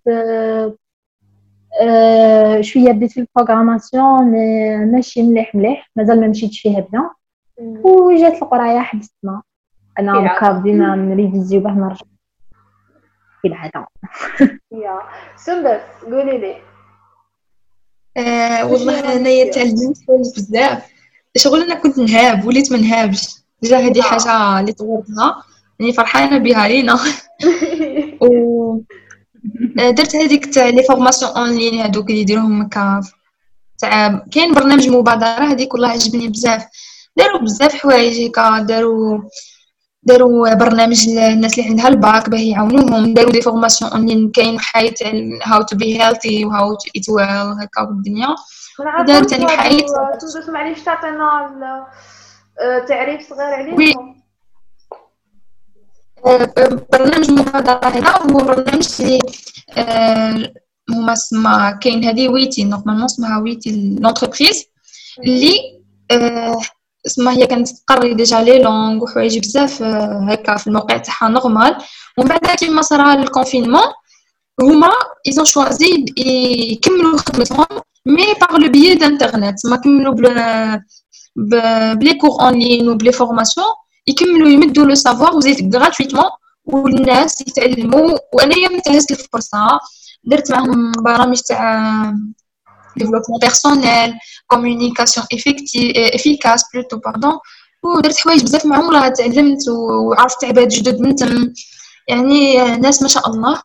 شوية 2.61 2.91
بديت 2.91 3.11
في 3.11 3.19
ال 3.19 3.26
programmation 3.26 4.23
mais 4.23 4.77
ماشي 4.85 5.23
مليح 5.23 5.55
مليح 5.55 5.91
مازال 5.95 6.21
ما 6.21 6.27
مشيتش 6.27 6.61
فيها 6.61 6.79
bien 6.79 7.09
وجات 7.83 8.41
القراية 8.43 8.79
حبستنا 8.79 9.41
أنا 9.99 10.13
في 10.13 10.19
هكا 10.27 10.39
العادة. 10.39 10.59
بدينا 10.59 10.95
نريفيزيو 10.95 11.59
باه 11.59 11.71
نرجع 11.71 12.05
في 13.41 13.47
العاده 13.47 13.87
يا. 14.71 14.99
سندس 15.35 15.81
قولي 16.05 16.37
لي. 16.37 16.55
آه 18.17 18.65
والله 18.65 19.15
أنايا؟ 19.15 19.51
تعلمت 19.51 19.97
بزاف. 20.35 20.85
شغل 21.37 21.61
أنا 21.61 21.75
كنت 21.75 21.97
نهاب 21.97 22.45
وليت 22.45 22.71
ما 22.71 22.77
نهابش. 22.77 23.35
déjà 23.61 23.77
هذه 23.77 23.99
آه. 23.99 24.01
حاجة 24.03 24.59
اللي 24.59 24.71
طورتها 24.73 25.43
يعني 25.79 25.93
فرحانة 25.93 26.37
بها 26.37 26.67
لينا 26.67 26.93
و 28.21 28.79
آه، 29.79 29.89
درت 29.89 30.15
هذيك 30.15 30.53
تاع 30.53 30.69
les 30.69 30.83
formations 30.83 31.31
en 31.31 31.49
ligne 31.57 31.79
هذوك 31.81 32.09
اللي 32.09 32.21
يديروهم 32.21 32.61
هكا 32.61 33.01
تاع 33.77 34.25
كاين 34.31 34.53
برنامج 34.53 34.89
مبادرة 34.89 35.43
هذيك 35.45 35.73
والله 35.73 35.89
عجبني 35.89 36.27
بزاف. 36.27 36.65
داروا 37.17 37.39
بزاف 37.41 37.73
حوايج 37.75 38.29
هكا 38.29 38.59
داروا 38.59 39.19
داروا 40.05 40.53
برنامج 40.53 41.09
للناس 41.09 41.59
اللي 41.59 41.69
عندها 41.69 41.87
الباك 41.87 42.29
باه 42.29 42.39
يعاونوهم 42.39 43.13
داروا 43.13 43.31
des 43.31 43.41
formations 43.41 43.91
en 43.91 44.05
ligne 44.05 44.31
كاين 44.31 44.59
حياة 44.59 44.93
how 45.45 45.61
to 45.61 45.77
be 45.77 46.01
healthy 46.01 46.45
و 46.45 46.73
how 46.73 46.83
to 46.83 46.89
eat 46.95 47.09
well 47.09 47.27
هكا 47.27 47.81
والدنيا 47.81 48.35
داروا 49.07 49.27
تاني 49.27 49.47
حياة 49.47 49.87
سندس 50.19 50.49
معليش 50.49 50.83
تعطينا 50.83 51.87
آه، 52.59 52.79
تعريف 52.79 53.29
صغير 53.29 53.53
عليهم 53.53 53.75
oui. 53.75 53.93
برنامج 56.93 57.31
مبادرة 57.31 57.87
هنا 57.87 58.17
هو 58.17 58.37
برنامج 58.37 58.87
اللي 58.99 59.19
آه، 59.77 60.53
هما 60.89 61.13
اسمها 61.13 61.71
كاين 61.71 62.03
هذه 62.03 62.29
ويتي 62.29 62.63
normalement 62.63 63.03
اسمها 63.03 63.37
ويتي 63.37 63.97
l'entreprise 64.01 64.65
اللي 65.23 65.53
آه، 66.11 66.59
اسمها 67.05 67.33
هي 67.33 67.47
كانت 67.47 67.69
تقري 67.69 68.13
déjà 68.13 68.41
les 68.41 68.59
langues 68.59 69.03
وحوايج 69.03 69.39
بزاف 69.39 69.83
آه، 69.83 70.27
هكا 70.29 70.57
في 70.57 70.67
الموقع 70.67 70.97
تاعها 70.97 71.29
normal. 71.29 71.77
ومن 72.17 72.27
بعد 72.27 72.45
كيما 72.45 72.81
صرا 72.81 73.13
ال 73.13 73.19
confinement 73.19 73.81
هما 74.61 74.91
ils 75.27 75.36
ont 75.36 75.45
choisi 75.45 76.05
يكملوا 76.17 77.17
خدمتهم 77.17 77.65
mais 78.05 78.25
par 78.41 78.57
le 78.57 78.71
biais 78.71 78.95
d'Internet 78.95 79.65
ما 79.65 79.75
كملوا 79.75 80.13
ب 81.93 81.98
les 81.98 82.13
cours 82.13 82.41
en 82.41 82.59
ligne 82.59 82.89
وب 82.89 82.98
les 82.98 83.11
formations 83.11 83.65
يكملوا 84.07 84.49
يمدوا 84.49 84.85
le 84.85 84.95
savoir 84.95 85.35
وزيد 85.35 85.75
gratuitement 85.75 86.29
والناس 86.65 87.41
يتعلموا. 87.41 88.17
وانايا 88.33 88.67
انتهزت 88.69 89.11
الفرصة 89.11 89.79
درت 90.23 90.51
معاهم 90.51 90.91
برامج 90.91 91.39
تاع 91.39 92.13
développement 92.97 93.39
personnel 93.41 94.13
communication 94.47 95.25
efficace 96.15 96.63
plutôt 96.73 96.97
pardon 96.97 97.39
ودرت 97.83 98.17
حوايج 98.17 98.43
بزاف 98.43 98.65
معاهم 98.65 98.85
والله 98.85 99.09
تعلمت 99.09 99.69
وعرفت 99.69 100.45
عباد 100.45 100.67
جدد 100.67 100.99
من 101.01 101.15
تم. 101.15 101.53
يعني 102.07 102.55
ناس 102.77 103.01
ما 103.01 103.07
شاء 103.07 103.29
الله. 103.29 103.61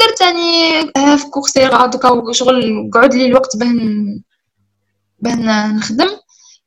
درت 0.00 0.20
يعني 0.20 0.80
آه، 0.96 1.16
في 1.16 1.26
Coursera 1.26 1.86
دوكا 1.86 2.32
شغل 2.32 2.90
قعد 2.94 3.14
لي 3.14 3.26
الوقت 3.26 3.56
باه 3.56 3.72
باه 5.18 5.72
نخدم. 5.72 6.08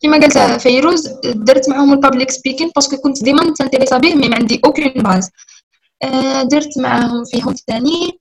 كما 0.02 0.18
قالت 0.20 0.62
فيروز 0.62 1.08
درت 1.24 1.70
معاهم 1.70 1.94
ال 1.94 1.99
public 1.99 2.32
speaking 2.32 2.72
parce 2.76 2.90
que 2.90 2.98
كنت 2.98 3.24
ديما 3.24 3.44
نتانتيريسا 3.44 3.98
به 3.98 4.16
mais 4.16 4.30
ما 4.30 4.36
عندي 4.36 4.62
aucune 4.66 5.04
base 5.04 5.30
آه، 6.04 6.44
درت 6.44 6.78
معاهم 6.78 7.26
فيهم 7.26 7.56
ثاني 7.68 8.20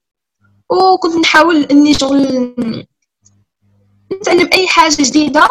وكنت 0.70 1.16
نحاول 1.16 1.62
إني 1.62 1.94
شغل 1.94 2.54
نتعلم 4.12 4.50
أي 4.52 4.66
حاجة 4.66 4.96
جديدة 5.02 5.48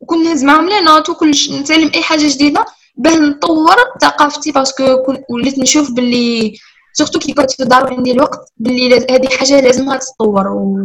وكنت 0.00 0.26
نهز 0.26 0.44
معاهم 0.44 0.68
les 0.68 0.80
notes 0.80 1.08
وكلش 1.10 1.50
نتعلم 1.50 1.90
أي 1.94 2.02
حاجة 2.02 2.28
جديدة 2.28 2.64
باه 2.96 3.16
نطور 3.16 3.76
ثقافتي 4.02 4.52
parce 4.52 4.71
que 4.71 4.82
وليت 5.30 5.58
نشوف 5.58 5.90
باللي 5.90 6.58
surtout 6.92 7.18
كي 7.18 7.32
كنت 7.32 7.50
في 7.50 7.62
الدار 7.62 7.84
وعندي 7.84 8.12
الوقت 8.12 8.52
باللي 8.56 9.06
هذه 9.10 9.28
حاجة 9.28 9.60
لازمها 9.60 9.96
تتطور 9.96 10.48
و... 10.48 10.76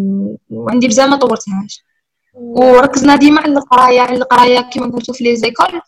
وعندي 0.50 0.88
بزاف 0.88 1.10
ما 1.10 1.16
طورتهاش. 1.16 1.84
وركزنا 2.34 3.16
ديما 3.16 3.42
على 3.42 3.54
القراية 3.54 4.02
على 4.02 4.18
القراية 4.18 4.62
كما 4.62 4.92
قلتو 4.92 5.14
في 5.14 5.24
les 5.24 5.36
écoles 5.36 5.82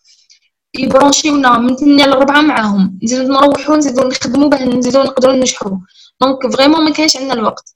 يبرونشيونا 0.75 1.57
من 1.57 1.75
8 1.75 2.05
ل 2.05 2.11
4 2.11 2.41
معاهم 2.41 2.99
نزيدو 3.03 3.33
نروحو 3.33 3.75
نزيدو 3.75 4.07
نخدمو 4.07 4.49
باه 4.49 4.65
نزيدو 4.65 5.03
نقدرو 5.03 5.31
ننجحو. 5.31 5.77
donc 6.21 6.55
vraiment 6.55 6.85
ما 6.85 6.91
كانش 6.91 7.17
عندنا 7.17 7.33
الوقت. 7.33 7.75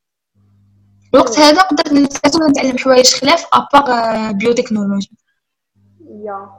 الوقت 1.13 1.39
هذا 1.39 1.61
قدرت 1.61 1.93
نستغل 1.93 2.47
نتعلم 2.49 2.77
حوايج 2.77 3.15
خلاف 3.15 3.47
à 3.53 3.69
part 3.69 4.31
biotechnologie 4.31 5.11
yeah. 6.09 6.49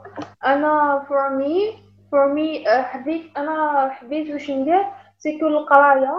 أنا 0.45 1.05
for 1.07 1.29
me 1.29 1.77
for 2.11 2.33
me 2.33 2.63
حبيت 2.67 3.37
أنا 3.37 3.89
حبيت 3.89 4.33
واش 4.33 4.49
ندير 4.51 4.85
c'est 5.17 5.36
que 5.36 5.47
القراية 5.47 6.13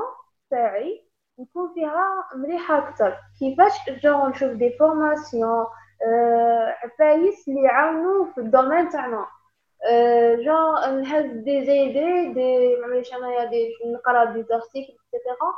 تاعي 0.51 1.05
نكون 1.39 1.75
فيها 1.75 2.25
مليحة 2.35 2.79
أكثر 2.79 3.17
كيفاش 3.39 3.73
جو 4.03 4.27
نشوف 4.29 4.51
دي 4.51 4.71
فورماسيون 4.79 5.67
عفايس 6.85 7.49
اللي 7.49 7.63
يعاونوا 7.63 8.27
في 8.35 8.39
الدومين 8.41 8.89
تاعنا. 8.89 9.27
أه، 9.91 10.35
جو 10.35 10.97
نهز 11.01 11.27
دي 11.27 11.67
زيدي 11.67 12.33
دي 12.33 12.77
معليش 12.81 13.13
أنايا 13.15 13.45
دي 13.45 13.69
نقرأ 13.95 14.25
دي 14.25 14.43
زارتيكل 14.43 14.93
اكسيتيرا 14.93 15.53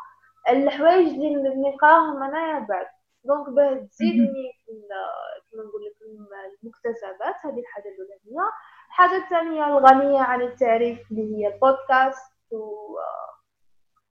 الحوايج 0.49 1.09
اللي 1.09 1.55
نلقاهم 1.55 2.23
انايا 2.23 2.59
بعد. 2.69 2.87
دونك 3.25 3.49
باه 3.49 3.75
تزيدني 3.91 4.53
كيما 4.67 5.65
نقول 5.65 5.83
لك 5.85 5.97
الم- 6.03 6.29
المكتسبات 6.63 7.35
هذه 7.45 7.61
الحاجة 7.61 7.85
الأولانية. 7.89 8.51
الحاجة 8.89 9.17
الثانية 9.25 9.67
الغنية 9.67 10.21
عن 10.21 10.43
التعريف 10.43 10.99
اللي 11.11 11.37
هي 11.37 11.55
البودكاست 11.55 12.33
و 12.53 12.97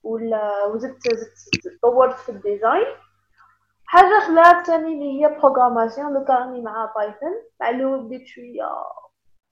ولا 0.03 0.65
وزدت 0.65 1.01
زدت 1.13 1.81
طورت 1.81 2.15
في 2.15 2.29
ال 2.29 2.36
design. 2.36 2.85
حاجة 3.85 4.19
خلات 4.19 4.65
ثاني 4.67 4.93
اللي 4.93 5.21
هي 5.25 5.39
programmation 5.39 6.13
دوكا 6.13 6.33
راني 6.33 6.61
مع 6.61 6.93
Python 6.95 7.33
مع 7.61 7.69
الأول 7.69 7.99
بديت 8.05 8.27
شوية 8.27 8.69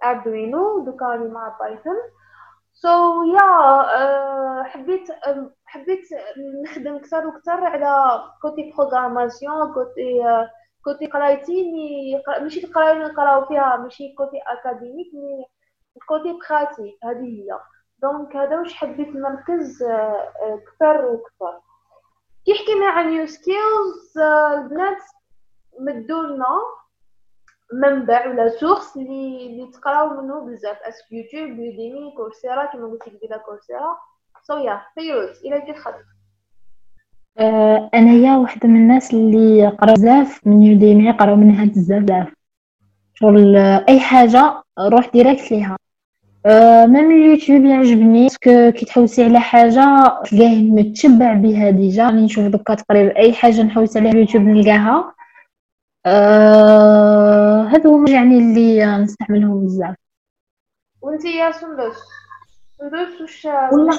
Arduino 0.03 0.79
دوكا 0.85 1.05
راني 1.05 1.29
مع 1.29 1.57
Python 1.59 1.95
so 2.81 2.87
so, 2.87 3.27
yeah 3.33 3.39
yeah, 3.39 3.85
uh, 3.99 4.67
حبيت 4.67 5.11
uh, 5.11 5.37
حبيت 5.65 6.07
نخدم 6.63 6.95
أكثر 6.95 7.27
وأكثر 7.27 7.63
على 7.65 8.23
côté 8.41 8.71
programmation 8.71 9.73
côté 9.73 10.23
uh, 10.23 10.49
côté 10.83 11.07
قرايتي 11.07 11.71
ماشي 12.41 12.63
القراية 12.63 12.91
اللي 12.91 13.05
نقراو 13.05 13.45
فيها 13.45 13.77
ماشي 13.77 14.13
côté 14.17 14.37
académique 14.47 15.07
mais 15.13 15.45
côté 16.07 16.39
pratique 16.49 16.97
هذه 17.03 17.25
هي. 17.25 17.59
donc 18.01 18.35
هذا 18.35 18.59
واش 18.59 18.73
حبيت 18.73 19.07
نركز 19.07 19.83
أكثر 20.41 21.05
وأكثر 21.05 21.61
كي 22.45 22.53
حكينا 22.53 22.85
عن 22.85 23.09
new 23.09 23.25
skills 23.25 24.17
البنات 24.53 25.01
مدولنا 25.79 26.78
منبع 27.73 28.27
ولا 28.27 28.49
source 28.49 28.97
اللي 28.97 29.47
اللي 29.47 29.71
تقراو 29.73 30.21
منه 30.21 30.39
بزاف. 30.39 30.77
est-ce 30.83 30.95
YouTube 31.11 31.49
Udemy 31.49 32.11
Coursera 32.17 32.65
كما 32.65 32.87
قلت 32.87 33.03
ديال 33.03 33.41
Coursera. 33.45 33.97
so 34.43 34.57
يا 34.57 34.81
فيروز 34.95 35.45
إلى 35.45 35.61
كي 35.61 35.73
خدمت. 35.73 36.05
آه، 37.37 37.89
أنايا 37.93 38.37
وحدة 38.37 38.69
من 38.69 38.75
الناس 38.75 39.13
اللي 39.13 39.67
قرا 39.67 39.93
بزاف 39.93 40.47
من 40.47 40.63
Udemy 40.63 41.11
قراو 41.11 41.35
منها 41.35 41.65
بزاف 41.65 42.33
شغل 43.13 43.55
أي 43.57 43.99
حاجة 43.99 44.63
روح 44.79 45.09
direct 45.09 45.51
ليها. 45.51 45.77
أه 46.45 46.85
même 46.85 47.11
ال 47.11 47.18
YouTube 47.18 47.65
يعجبني 47.65 48.23
parce 48.23 48.53
que 48.53 48.71
كي 48.71 48.85
تحوسي 48.85 49.23
على 49.23 49.39
حاجة 49.39 49.85
تلقاه 50.25 50.55
متشبع 50.55 51.33
بها 51.33 51.69
déjà. 51.69 52.05
راني 52.05 52.25
نشوف 52.25 52.45
دوكا 52.45 52.73
تقريبا 52.73 53.17
أي 53.17 53.33
حاجة 53.33 53.63
نحوس 53.63 53.97
عليها 53.97 54.11
اليوتيوب 54.11 54.43
نلقاها. 54.43 55.13
أه 56.05 57.63
هذا 57.63 57.89
هو 57.89 58.05
يعني 58.07 58.37
اللي 58.37 58.97
نستعملهم 58.97 59.65
بزاف. 59.65 59.95
وانت 61.01 61.25
يا 61.25 61.51
سندس. 61.51 61.97
سندس 62.77 63.21
وش 63.21 63.45
والله. 63.45 63.97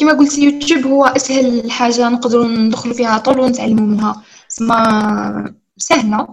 كما 0.00 0.12
قلتي 0.12 0.40
يوتيوب 0.44 0.86
هو 0.86 1.04
أسهل 1.04 1.70
حاجة 1.70 2.08
نقدروا 2.08 2.44
ندخلوا 2.44 2.94
فيها 2.94 3.18
طول 3.18 3.40
ونتعلموا 3.40 3.86
منها. 3.86 4.22
سما 4.48 5.54
سهلة 5.76 6.28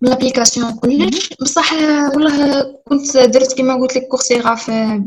من 0.00 0.08
l'application 0.08 0.76
كلش. 0.76 1.34
بصح 1.40 1.72
والله 2.14 2.62
كنت 2.88 3.16
درت 3.16 3.58
كما 3.58 3.74
قلت 3.74 3.96
لك 3.96 4.08
Coursera 4.08 4.54
في 4.54 5.02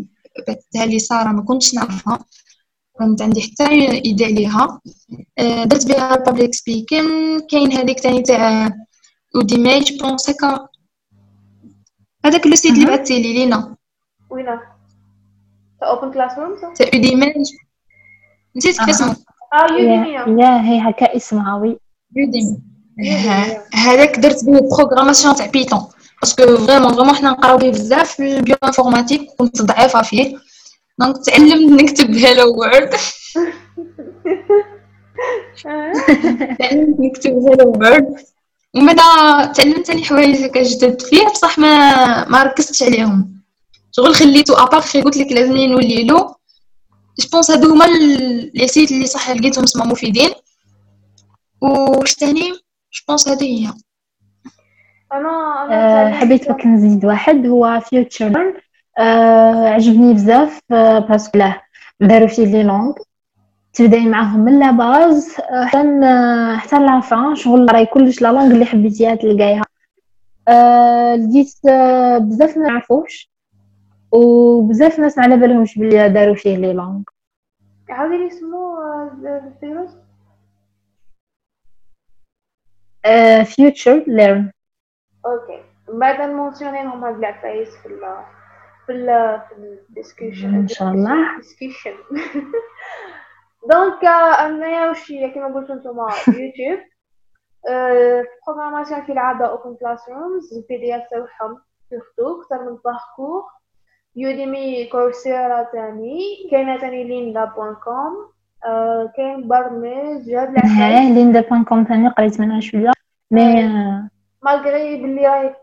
بعثتها 0.47 0.85
لي 0.85 0.99
سارة 0.99 1.27
ما 1.29 1.41
كنتش 1.41 1.73
نعرفها. 1.73 2.19
كنت 2.99 3.21
عندي 3.21 3.41
حتى 3.41 3.69
idée 3.71 4.25
عليها. 4.25 4.81
درت 5.65 5.87
بها 5.87 6.15
public 6.15 6.55
speaking 6.55 7.39
كاين 7.39 7.71
هذيك 7.71 7.99
تاني 7.99 8.21
تاع 8.21 8.69
Udemy 9.35 9.79
je 9.79 9.97
pense 9.97 10.29
هكا. 10.29 10.67
هذاك 12.25 12.47
le 12.47 12.55
site 12.55 12.73
اللي 12.73 12.85
بعثتي 12.85 13.21
لي 13.21 13.33
لينا. 13.33 13.75
وينه 14.29 14.61
تاع 15.79 15.89
OpenClassrooms 15.89 16.73
تاع 16.75 16.87
Udemy 16.93 17.33
نسيت 18.55 18.77
كيف 18.79 18.89
اسمه. 18.89 19.15
آه 19.53 19.71
Udemy 19.71 20.41
يا 20.41 20.61
هي 20.61 20.89
هكا 20.89 21.15
اسمها 21.15 21.55
oui. 21.55 21.77
Udemy 22.15 22.57
هذاك 23.73 24.19
درت 24.19 24.45
به 24.45 24.59
programmation 24.59 25.35
تاع 25.35 25.45
Python 25.45 25.79
parce 26.21 26.44
que 26.44 26.57
vraiment 26.57 26.93
vraiment 26.93 27.15
حنا 27.15 27.29
نقراو 27.29 27.57
به 27.57 27.69
بزاف 27.69 28.11
في 28.11 28.37
ال 28.37 28.55
bio-informatique 28.63 29.29
كنت 29.37 29.61
ضعيفة 29.61 30.01
فيه. 30.01 30.37
donc 30.99 31.25
تعلمت 31.25 31.81
نكتب 31.81 32.11
hello 32.15 32.53
world 32.57 32.89
تعلمت 36.59 36.99
نكتب 36.99 37.31
hello 37.31 37.69
world 37.71 38.15
ومن 38.75 38.95
تعلمت 39.55 39.85
ثاني 39.85 40.03
حوايج 40.03 40.43
هكا 40.45 40.63
جدد 40.63 41.01
فيه 41.01 41.25
بصح 41.25 41.59
ما 41.59 42.29
ما 42.29 42.43
ركزتش 42.43 42.83
عليهم 42.83 43.41
شغل 43.91 44.15
خليتو 44.15 44.53
à 44.53 44.60
part 44.60 44.88
كي 44.88 45.01
قلت 45.01 45.17
لك 45.17 45.31
لازمني 45.31 45.67
نولي 45.67 46.03
له 46.03 46.35
je 47.19 47.29
pense 47.31 47.51
هادو 47.51 47.73
هما 47.73 47.85
les 48.53 48.67
sites 48.67 48.91
اللي 48.91 49.05
صح 49.05 49.29
لقيتهم 49.29 49.65
سما 49.65 49.85
مفيدين 49.85 50.29
واش 51.61 52.15
تاني 52.15 52.51
je 52.51 53.01
pense 53.07 53.27
هذه 53.27 53.43
هي 53.43 53.73
أنا 55.13 56.15
حبيت 56.15 56.51
بك 56.51 56.65
نزيد 56.65 57.05
واحد 57.05 57.47
هو 57.47 57.81
Future 57.89 58.61
عجبني 58.97 60.13
بزاف 60.13 60.59
أه 60.71 60.99
parce 60.99 61.23
que 61.23 61.37
له 61.37 61.61
داروا 61.99 62.27
فيه 62.27 62.45
les 62.45 62.63
langues. 62.63 62.93
تبداي 63.73 64.05
معاهم 64.05 64.39
من 64.39 64.59
la 64.59 64.71
base 64.71 65.35
حتى 65.65 66.57
حتى 66.57 66.79
l'avancé 66.79 67.35
شغل 67.35 67.73
راي 67.73 67.85
كلش 67.85 68.21
la 68.21 68.27
langue 68.31 68.51
اللي 68.53 68.65
حبيتيها 68.65 69.15
تلقايها 69.15 69.63
لقيت 71.17 71.53
بزاف 72.21 72.57
ما 72.57 72.67
نعرفوش 72.67 73.31
وبزاف 74.11 74.99
ناس 74.99 75.19
على 75.19 75.37
بالهمش 75.37 75.79
بلي 75.79 76.09
داروا 76.09 76.35
فيه 76.35 76.57
les 76.57 76.73
langues. 76.73 77.01
عاودي 77.89 78.17
لي 78.17 78.27
اسمو 78.27 78.77
فيروس 79.59 79.91
FutureLearn 83.55 84.51
okay. 85.25 85.63
بعد 85.87 86.29
نمونسيوني 86.29 86.83
لهم 86.83 87.03
هاد 87.03 87.15
العفايس 87.15 87.69
في 87.69 87.87
في 88.85 88.91
ال 88.91 89.05
في 89.49 89.55
ال 89.89 89.95
description 89.95 90.55
إن 90.55 90.67
شاء 90.67 90.91
الله. 90.91 91.37
description 91.37 91.93
donc 93.71 94.05
انايا 94.05 94.93
هي 95.09 95.29
كيما 95.29 95.53
قلتو 95.53 95.73
نتوما 95.73 96.07
يوتيوب 96.27 96.79
programmation 98.47 99.01
في 99.01 99.11
العادة 99.11 99.45
OpenClassrooms 99.45 100.53
ال 100.53 100.77
PDF 100.77 101.03
تاعهم 101.09 101.61
surtout 101.89 102.41
أكثر 102.41 102.69
من 102.69 102.77
parcours 102.85 103.43
Udemy 104.15 104.85
Coursera 104.85 105.63
تاني 105.63 106.19
كاينة 106.51 106.79
تاني 106.79 107.03
Lynda 107.03 107.45
point 107.45 107.75
com 107.75 108.31
كاين 109.17 109.47
برنامج 109.47 110.29
هاد 110.29 110.49
العفايس 110.49 111.11
Lynda 111.11 111.41
point 111.41 111.63
com 111.63 111.83
تاني 111.83 112.09
قريت 112.09 112.39
منها 112.39 112.59
شوية. 112.59 112.91
mais 113.31 113.69
malgré 114.43 115.03
بلي 115.03 115.27
راهي 115.27 115.55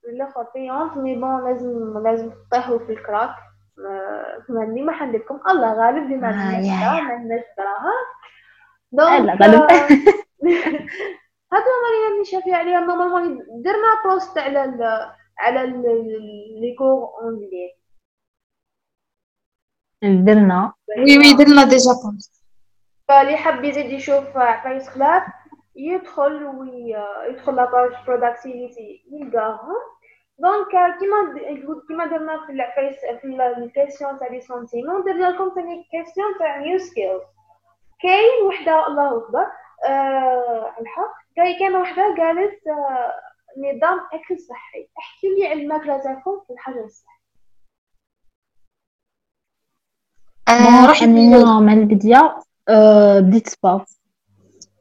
في 0.00 0.08
الآخر 0.08 0.46
payante 0.54 0.96
mais 0.96 1.14
bon 1.16 1.44
لازم 1.44 2.02
لازم 2.04 2.30
تطيحوا 2.30 2.78
في 2.78 2.92
ال 2.92 2.98
crack. 2.98 3.34
ماني 4.48 4.82
ما 4.82 4.92
حنديركم 4.92 5.40
الله 5.48 5.72
غالب 5.74 6.08
بما 6.08 6.26
عندناش 6.26 6.66
ما 6.66 7.12
عندناش 7.12 7.42
دراهم 7.58 8.06
donc 8.92 9.42
غالب 9.42 9.62
هادو 11.52 11.70
هما 11.76 12.12
اللي 12.12 12.24
شافي 12.24 12.54
عليها 12.54 12.80
normalement 12.80 13.38
درنا 13.62 14.02
post 14.04 14.38
على 14.38 14.64
ال 14.64 14.82
على 15.38 15.66
les 16.60 16.74
cours 16.78 17.10
online 17.22 17.70
درنا. 20.24 20.72
oui 20.98 21.18
oui 21.18 21.34
درنا 21.34 21.64
déjà 21.64 21.92
post 22.04 22.44
فاللي 23.08 23.36
حاب 23.36 23.64
يزيد 23.64 23.86
يشوف 23.86 24.36
عفايس 24.36 24.88
خلاف 24.88 25.22
يدخل 25.74 26.44
ويدخل 26.44 27.56
la 27.56 27.67
page 27.67 27.90
productivity 28.06 29.04
يلقاهم 29.12 29.76
donc 30.38 30.70
كيما 31.00 31.40
كيما 31.88 32.06
درنا 32.06 32.46
في 32.46 32.52
العفايس 32.52 32.96
في 33.20 33.26
ال 33.58 33.65
question 33.65 34.18
تاع 34.18 34.28
les 34.28 34.40
sentiments 34.40 35.04
درنا 35.04 35.26
لكم 35.26 35.52
ثاني 35.54 35.88
question 35.90 36.38
تاع 36.38 36.56
new 36.58 36.78
skills 36.78 37.22
كاين 38.02 38.46
وحده 38.46 38.86
الله 38.86 39.16
اكبر 39.16 39.46
آه 39.88 40.74
الحق 40.80 41.14
كاين 41.36 41.76
وحده 41.76 42.02
قالت 42.02 42.66
آه 42.66 43.12
نظام 43.58 43.98
اكل 44.12 44.38
صحي 44.38 44.88
احكي 44.98 45.26
لي 45.38 45.46
على 45.46 45.62
الماكله 45.62 45.98
تاعكم 46.02 46.40
في 46.46 46.52
الحجر 46.52 46.84
الصحي 46.84 47.20
آه 50.48 50.86
راح 50.88 51.02
مع 51.60 51.72
البداية 51.72 52.38
بديت 53.20 53.48
sport 53.48 53.84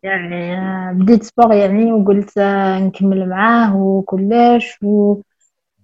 يعني 0.04 0.56
بديت 0.94 1.24
sport 1.24 1.54
يعني 1.54 1.92
وقلت 1.92 2.40
نكمل 2.82 3.30
معاه 3.30 3.78
وكلش 3.78 4.78
و... 4.84 5.16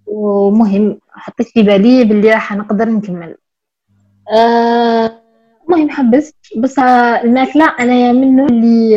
ومهم 0.06 0.98
حطيت 1.10 1.46
في 1.46 1.62
بالي 1.62 2.04
باللي 2.04 2.30
راح 2.30 2.52
نقدر 2.52 2.88
نكمل. 2.88 3.36
المهم 5.68 5.90
حبست 5.90 6.36
بس 6.56 6.78
الماكلة 6.78 7.74
أنا 7.80 8.12
منه 8.12 8.46
اللي 8.46 8.92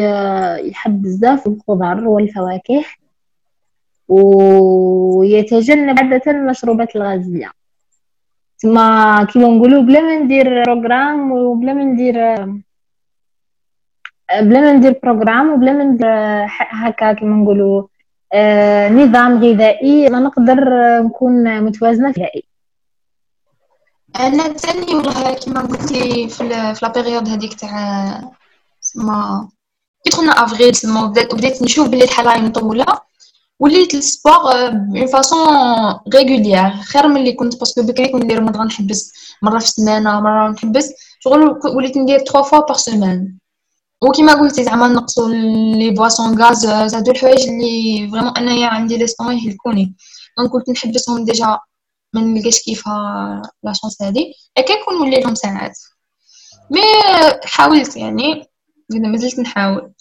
يحب 0.69 1.01
بزاف 1.01 1.47
الخضر 1.47 2.07
والفواكه 2.07 2.83
ويتجنب 4.07 5.99
عادة 5.99 6.31
المشروبات 6.31 6.95
الغازية. 6.95 7.51
تما 8.59 9.23
كيما 9.23 9.47
نقولوا 9.47 9.81
بلا 9.81 10.01
ما 10.01 10.19
ندير 10.19 10.63
programme 10.63 11.31
وبلا 11.31 11.73
ما 11.73 11.83
ندير 11.83 12.15
بلا 14.33 14.59
ما 14.61 14.71
ندير 14.71 14.99
programme 15.03 15.53
وبلا 15.53 15.73
ما 15.73 15.83
ندير 15.83 16.07
هكا 16.59 17.13
كيما 17.13 17.43
نقولوا 17.43 17.87
آه 18.33 18.89
نظام 18.89 19.43
غذائي 19.43 20.09
ما 20.09 20.19
نقدر 20.19 20.59
نكون 21.03 21.61
متوازنة 21.61 22.09
غذائي 22.09 22.43
أنا 24.19 24.47
تاني 24.47 24.95
والله 24.95 25.33
كيما 25.33 25.61
قلتي 25.61 26.29
في 26.29 26.49
في 26.75 26.85
la 26.85 26.91
période 26.91 27.29
هذيك 27.29 27.53
تاع 27.53 28.31
سما 28.81 29.49
كي 30.03 30.09
دخلنا 30.09 30.31
افريل 30.31 30.75
سما 30.75 31.05
بديت 31.05 31.63
نشوف 31.63 31.87
بلي 31.87 32.03
الحاله 32.03 32.31
راهي 32.31 32.41
مطوله 32.41 32.85
وليت 33.59 33.93
ال 33.93 34.00
sport 34.00 34.33
en 34.33 35.05
façon 35.05 35.47
régulière 36.15 36.69
خير 36.71 37.07
من 37.07 37.17
اللي 37.17 37.33
كنت 37.33 37.59
parce 37.59 37.73
que 37.73 37.81
بكري 37.83 38.07
كنت 38.07 38.23
ندير 38.23 38.41
مره 38.41 38.63
نحبس 38.63 39.13
مرة 39.41 39.59
في 39.59 39.65
السمانة 39.65 40.19
مرة 40.19 40.49
نحبس. 40.49 40.93
شغل 41.19 41.59
وليت 41.75 41.97
ندير 41.97 42.19
3 42.19 42.41
fois 42.41 42.59
par 42.59 42.73
semaine 42.77 43.39
وكيما 44.01 44.33
قلتي 44.33 44.63
زعما 44.63 44.87
نقصوا 44.87 45.29
les 45.29 45.89
boissons 45.89 46.41
gaz 46.41 46.65
هادو 46.65 47.11
الحوايج 47.11 47.49
اللي 47.49 48.09
vraiment 48.11 48.37
أنايا 48.37 48.67
عندي 48.67 48.97
l'estomac 48.97 49.37
يهلكوني 49.37 49.95
donc 50.37 50.51
كنت 50.51 50.69
نحبسهم 50.69 51.25
déjà 51.25 51.59
ما 52.13 52.21
نلقاش 52.21 52.59
كيفها 52.59 53.41
la 53.63 53.73
chance 53.73 54.01
هادي. 54.01 54.33
هكا 54.57 54.73
يكون 54.73 54.95
نولي 54.99 55.19
لهم 55.19 55.35
ساعات. 55.35 55.77
mais 56.71 56.81
حاولت 57.43 57.97
يعني. 57.97 58.47
مازلت 58.89 59.39
نحاول. 59.39 59.93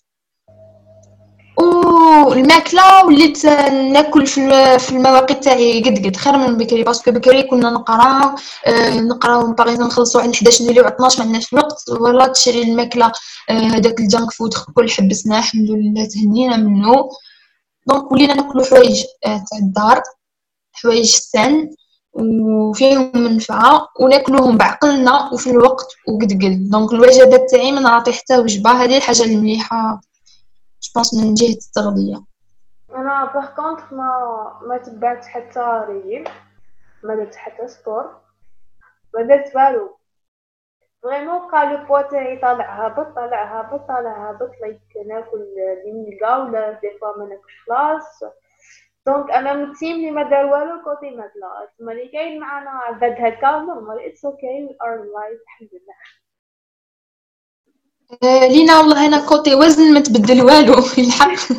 والماكله 1.59 3.07
وليت 3.07 3.47
ناكل 3.47 4.27
في 4.27 4.91
المواقيت 4.91 5.45
تاعي 5.45 5.83
قد 5.83 6.07
قد 6.07 6.17
خير 6.17 6.37
من 6.37 6.57
بكري 6.57 6.83
parce 6.83 7.00
que 7.00 7.11
بكري 7.11 7.43
كنا 7.43 7.71
نقراو 7.71 8.35
آه، 8.67 9.01
نقراو 9.01 9.53
باغ 9.53 9.73
نخلصوا 9.73 10.21
على 10.21 10.33
11 10.35 10.65
نوليو 10.65 10.85
على 10.85 10.95
12 10.95 11.19
ما 11.19 11.25
عندناش 11.25 11.53
الوقت. 11.53 11.85
ولا 12.01 12.27
تشري 12.27 12.63
الماكلة 12.63 13.13
آه، 13.51 13.53
هذاك 13.53 14.01
ال 14.01 14.07
junk 14.07 14.31
food 14.31 14.55
كل 14.75 14.91
حبسناه 14.91 15.39
الحمد 15.39 15.71
لله 15.71 16.05
تهنينا 16.05 16.57
منه 16.57 17.09
donc 17.87 18.13
ولينا 18.13 18.35
ناكلو 18.35 18.65
حوايج 18.65 19.05
آه، 19.27 19.45
تاع 19.51 19.59
الدار 19.59 20.03
حوايج 20.73 21.07
saines 21.07 21.71
وفيهم 22.13 23.13
منفعة 23.15 23.89
وناكلوهم 24.01 24.57
بعقلنا 24.57 25.31
وفي 25.33 25.51
الوقت 25.51 25.87
وقد 26.09 26.33
قد 26.33 26.69
donc 26.71 26.93
الوجبات 26.93 27.51
تاعي 27.51 27.73
ما 27.73 27.81
نعطي 27.81 28.13
حتى 28.13 28.39
وجبة 28.39 28.71
هذه 28.71 28.97
الحاجة 28.97 29.23
المليحة 30.79 31.03
je 31.11 31.12
pense 31.12 31.15
من 31.15 31.35
جهة 31.35 31.59
التغذية 31.67 32.25
أنا 32.95 33.25
par 33.25 33.55
contre 33.57 33.93
ما 33.93 34.61
ما 34.67 34.79
تبعت 34.79 35.25
حتى 35.27 35.85
ريجيم 35.89 36.25
ما 37.05 37.15
درت 37.15 37.35
حتى 37.35 37.69
sport 37.69 38.21
ما 39.15 39.23
درت 39.23 39.57
والو. 39.57 39.99
vraiment 41.03 41.39
غا 41.51 41.62
le 41.62 41.85
poids 41.85 42.03
تاعي 42.03 42.39
طالع 42.39 42.87
هابط 42.87 43.15
طالع 43.15 43.59
هابط 43.61 43.89
طالع 43.89 44.29
هابط 44.31 44.51
like 44.61 44.81
ناكل 45.09 45.47
نلقى 45.87 46.41
ولا 46.43 46.73
des 46.73 46.99
fois 47.01 47.19
ما 47.19 47.25
ناكلش 47.25 47.63
خلاص 47.69 48.33
donc 49.07 49.31
أنا 49.31 49.53
من 49.55 49.71
ال 49.71 49.76
team 49.76 49.97
اللي 49.97 50.11
ما 50.11 50.23
دار 50.23 50.45
والو 50.45 50.85
côté 50.85 51.11
ماكلا 51.11 51.69
تما 51.79 51.93
اللي 51.93 52.09
كاين 52.09 52.41
معانا 52.41 52.71
عباد 52.71 53.13
هكا 53.13 53.59
normal 53.59 54.01
it's 54.07 54.25
okay 54.25 54.77
our 54.83 54.97
life 54.97 55.41
الحمد 55.43 55.69
لله 55.73 55.95
لينا 58.23 58.79
والله 58.79 59.07
أنا 59.07 59.27
côté 59.27 59.55
وزن 59.55 59.95
ما 59.95 60.01
تبدل 60.01 60.43
والو. 60.43 60.75
الحق. 60.99 61.53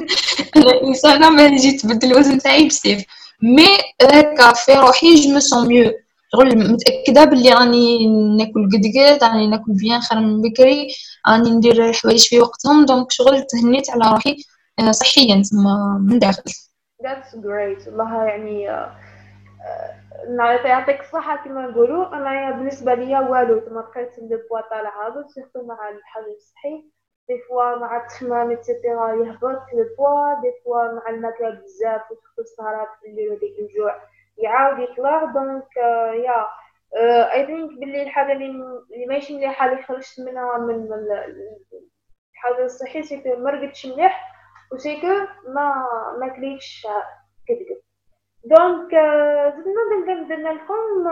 أنا 0.57 0.81
إنسانة 0.83 1.29
ما 1.29 1.47
نجي 1.47 1.71
تبدل 1.71 2.11
الوزن 2.11 2.37
تاعي 2.39 2.67
بسيف. 2.67 3.03
mais 3.41 3.67
هكا 4.01 4.53
في 4.53 4.73
روحي 4.73 5.15
je 5.15 5.33
me 5.33 5.39
sens 5.39 5.67
mieux 5.67 5.91
شغل 6.33 6.71
متأكدة 6.71 7.25
بلي 7.25 7.49
راني 7.53 8.07
ناكل 8.37 8.69
قد 8.73 8.81
قد 8.97 9.23
راني 9.23 9.47
ناكل 9.47 9.71
bien 9.73 10.01
خير 10.01 10.19
من 10.19 10.41
بكري. 10.41 10.87
راني 11.27 11.49
ندير 11.49 11.89
الحوايج 11.89 12.27
في 12.27 12.39
وقتهم. 12.39 12.85
donc 12.85 13.11
شغل 13.11 13.43
تهنيت 13.43 13.89
على 13.89 14.11
روحي 14.11 14.37
آه، 14.79 14.91
صحيا 14.91 15.43
تما 15.51 15.97
من 16.09 16.19
داخل. 16.19 16.41
That's 17.03 17.31
great. 17.35 17.87
والله 17.87 18.23
يعني 18.23 18.67
آه، 20.27 20.41
آه، 20.41 20.67
يعطيك 20.67 20.99
الصحة 20.99 21.35
كما 21.43 21.67
نقولوا 21.67 22.07
أنا 22.07 22.51
بالنسبة 22.51 22.93
ليا 22.93 23.19
والو 23.19 23.59
تما 23.59 23.81
بقيت 23.81 24.19
le 24.19 24.39
poids 24.49 24.61
طالع 24.61 25.05
هابط 25.07 25.27
surtout 25.29 25.65
مع 25.65 25.89
الحجر 25.89 26.33
الصحي 26.35 26.85
des 27.29 27.39
fois 27.49 27.75
مع 27.75 27.97
التخمام 27.97 28.49
et 28.49 28.65
cetera 28.65 29.13
يهبط 29.13 29.61
le 29.73 29.85
poids 29.97 30.41
des 30.41 30.51
fois 30.65 30.91
مع 30.93 31.09
الماكلة 31.09 31.49
بزاف 31.49 32.11
وتخطو 32.11 32.41
السهرات 32.41 32.87
في 33.01 33.07
الليل 33.09 33.29
وديك 33.31 33.59
الجوع 33.59 34.01
يعاود 34.37 34.79
يطلع. 34.79 35.25
donc 35.25 35.77
yeah 36.25 36.47
I 37.33 37.45
think 37.45 37.79
بلي 37.79 38.03
الحاجة 38.03 38.31
اللي 38.31 39.05
ماشي 39.09 39.37
مليحة 39.37 39.71
اللي 39.71 39.83
خرجت 39.83 40.19
منها 40.19 40.57
من 40.57 40.93
الحجر 42.33 42.65
الصحي 42.65 43.01
c'est 43.01 43.22
que 43.22 43.35
مرقدش 43.35 43.85
مليح 43.85 44.25
و 44.73 44.78
c'est 44.78 45.01
que 45.01 45.07
ما 45.51 45.85
ما 46.19 46.27
كليتش 46.35 46.87
كذب. 47.47 47.81
donc 48.45 48.91
زدنا 49.57 50.27
درنا 50.29 50.49
لكم 50.49 51.07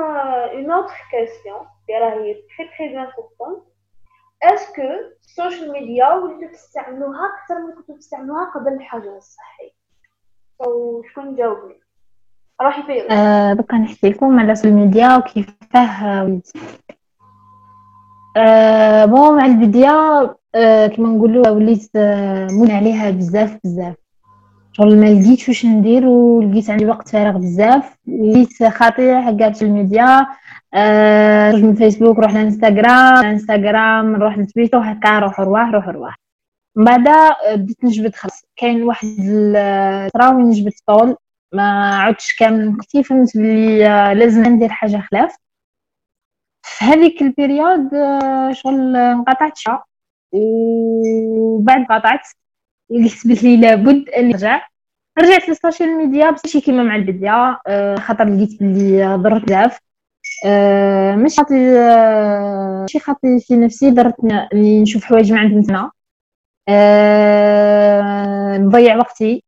une 0.53 0.71
autre 0.71 0.93
question 1.12 1.60
اللي 1.89 1.99
راهي 1.99 2.33
très 2.34 2.67
très 2.77 2.97
importante 2.99 3.63
est-ce 4.43 4.69
que 4.69 4.82
ال 5.25 5.32
social 5.32 5.71
media 5.71 6.13
وليتو 6.13 6.53
تستعملوها 6.53 7.19
أكثر 7.33 7.59
من 7.67 7.73
كنتو 7.75 7.93
تستعملوها 7.99 8.45
قبل 8.55 8.73
الحجر 8.73 9.17
الصحي 9.17 9.71
أو 10.65 11.03
شكون 11.11 11.35
جاوبني 11.35 11.79
راحي 12.61 12.83
فيه 12.83 13.01
آه 13.11 13.53
بقى 13.53 13.77
نحكي 13.77 14.09
لكم 14.09 14.39
على 14.39 14.51
ال 14.51 14.55
social 14.55 14.73
media 14.75 15.17
وكيفاه 15.17 16.23
bon 19.06 19.38
مع 19.37 19.45
البداية 19.45 20.37
كما 20.87 21.09
نقولوا 21.09 21.49
وليت 21.49 21.91
مون 22.51 22.71
عليها 22.71 23.11
بزاف 23.11 23.57
بزاف 23.63 23.95
شغل 24.77 24.97
ما 24.97 25.05
لقيتش 25.05 25.47
واش 25.49 25.65
ندير 25.65 26.05
ولقيت 26.05 26.69
عندي 26.69 26.85
وقت 26.85 27.09
فارغ 27.09 27.37
بزاف 27.37 27.97
وليت 28.07 28.63
خاطيه 28.63 29.21
حق 29.21 29.41
ال 29.41 29.46
social 29.46 29.71
media 29.71 30.27
آه 30.73 31.51
من 31.51 31.75
فيسبوك 31.75 32.19
روح 32.19 32.33
لانستغرام 32.33 33.25
انستغرام 33.25 34.11
نروح 34.15 34.37
لتويتر 34.37 34.77
وهكا 34.77 35.19
روح 35.19 35.39
روح 35.39 35.69
روح 35.69 35.87
روح. 35.89 36.15
من 36.75 36.83
بعد 36.85 37.07
بديت 37.55 37.83
نجبد 37.83 38.15
خلاص 38.15 38.45
كاين 38.55 38.83
واحد 38.83 39.07
الفترة 39.07 40.35
وين 40.35 40.45
نجبد 40.49 40.73
طول 40.87 41.15
ما 41.53 41.95
عدتش 41.95 42.35
كامل 42.35 42.69
وقتي 42.77 43.03
فهمت 43.03 43.37
بلي 43.37 43.87
آه، 43.87 44.13
لازم 44.13 44.45
ندير 44.45 44.69
حاجة 44.69 44.97
خلاف. 45.11 45.35
في 46.61 46.85
هذيك 46.85 47.21
ال 47.21 47.31
période 47.31 47.93
آه، 47.93 48.51
شغل 48.51 48.95
انقطعت 48.95 49.59
وبعد 50.31 51.85
قطعت 51.89 52.27
قلت 52.89 53.28
بلي 53.28 53.58
لابد 53.58 54.10
أني 54.10 54.28
نرجع 54.34 54.67
رجعت 55.19 55.50
لل 55.49 55.62
social 55.62 55.97
media 55.97 56.32
بس 56.32 56.58
كيما 56.58 56.84
مع 56.84 56.95
البداية 56.95 57.62
آه، 57.67 57.95
خاطر 57.95 58.23
لقيت 58.26 58.63
بلي 58.63 59.15
ضرت 59.15 59.45
بزاف. 59.45 59.80
آه، 60.45 61.15
مش 61.15 61.38
خاطر 61.38 61.56
ماشي 62.82 63.00
خاطر 63.00 63.39
في 63.39 63.56
نفسي 63.56 63.95
إني 64.54 64.82
نشوف 64.82 65.04
حوايج 65.04 65.34
ما 65.34 65.39
عندهم 65.39 65.62
تما 65.63 65.91
نضيع 68.58 68.97
وقتي. 68.97 69.43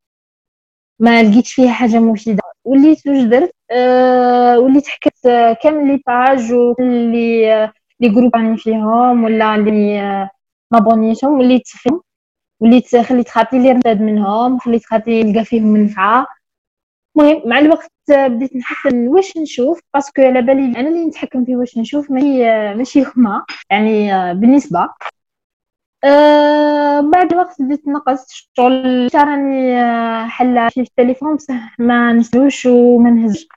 ما 1.00 1.24
لقيتش 1.24 1.54
فيها 1.54 1.72
حاجة 1.74 2.00
مفيدة. 2.00 2.44
وليت 2.66 3.08
واش 3.08 3.24
درت؟ 3.24 3.52
أه 3.72 4.60
وليت 4.60 4.88
حكيت 4.88 5.14
كامل 5.64 5.88
لي 5.88 6.02
باج 6.08 6.52
واللي 6.54 7.72
لي 8.00 8.10
جروب 8.10 8.36
راني 8.36 8.58
فيهم 8.58 9.24
ولا 9.24 9.56
اللي 9.56 10.00
ما 10.72 10.80
بونيتهم 10.80 11.40
وليت 11.40 11.68
فيهم 11.68 12.02
وليت 12.60 12.96
خليت 12.98 13.30
خاطي 13.30 13.58
اللي 13.58 13.72
رتاد 13.72 14.02
منهم 14.02 14.60
خليت 14.60 14.86
خاطي 14.86 15.12
يلقى 15.12 15.46
فيهم 15.46 15.68
منفعة. 15.68 16.28
المهم 17.18 17.50
مع 17.50 17.60
الوقت 17.60 17.92
بديت 18.10 18.56
نحس 18.56 18.94
واش 18.94 19.38
نشوف 19.38 19.82
باسكو 19.94 20.22
على 20.22 20.42
بالي 20.42 20.80
أنا 20.80 20.90
اللي 20.90 21.06
نتحكم 21.06 21.46
في 21.46 21.56
واش 21.56 21.78
نشوف 21.78 22.12
ماشي 22.12 22.44
ماشي 22.76 23.04
هما 23.04 23.46
يعني 23.72 24.10
بالنسبة. 24.34 24.90
أه 26.04 27.02
بعد 27.02 27.34
الوقت 27.34 27.62
بديت 27.62 27.88
نقص 27.88 28.28
شغل 28.58 29.10
راني 29.16 29.82
آه، 29.82 30.28
حلا 30.28 30.70
في 30.70 30.82
التليفون 30.82 31.36
بصح 31.36 31.80
ما 31.80 32.14
نسلوش 32.14 32.66
وما 32.66 33.10
نهزش. 33.10 33.48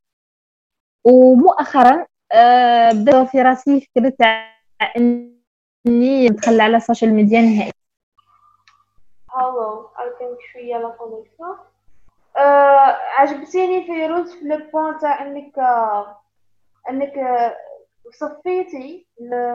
ومؤخرا 1.05 2.07
أه 2.33 2.93
بدا 2.93 3.25
في 3.25 3.43
راسي 3.43 3.88
تاع 4.19 4.53
إني 4.97 6.29
نتخلى 6.29 6.62
على 6.62 6.77
ال 6.77 6.82
social 6.82 7.14
media 7.14 7.40
نهائي 7.41 7.73
hello 9.37 9.88
I 10.18 10.22
think 10.22 10.38
شوية 10.53 10.79
la 10.79 10.88
connexion 10.88 11.57
عجبتيني 13.18 13.85
فيروز 13.85 14.35
في 14.35 14.45
le 14.44 14.57
point 14.72 14.98
تاع 14.99 15.23
إنك 15.23 15.59
آه، 15.59 16.16
إنك 16.90 17.12
صفيتي 18.11 19.07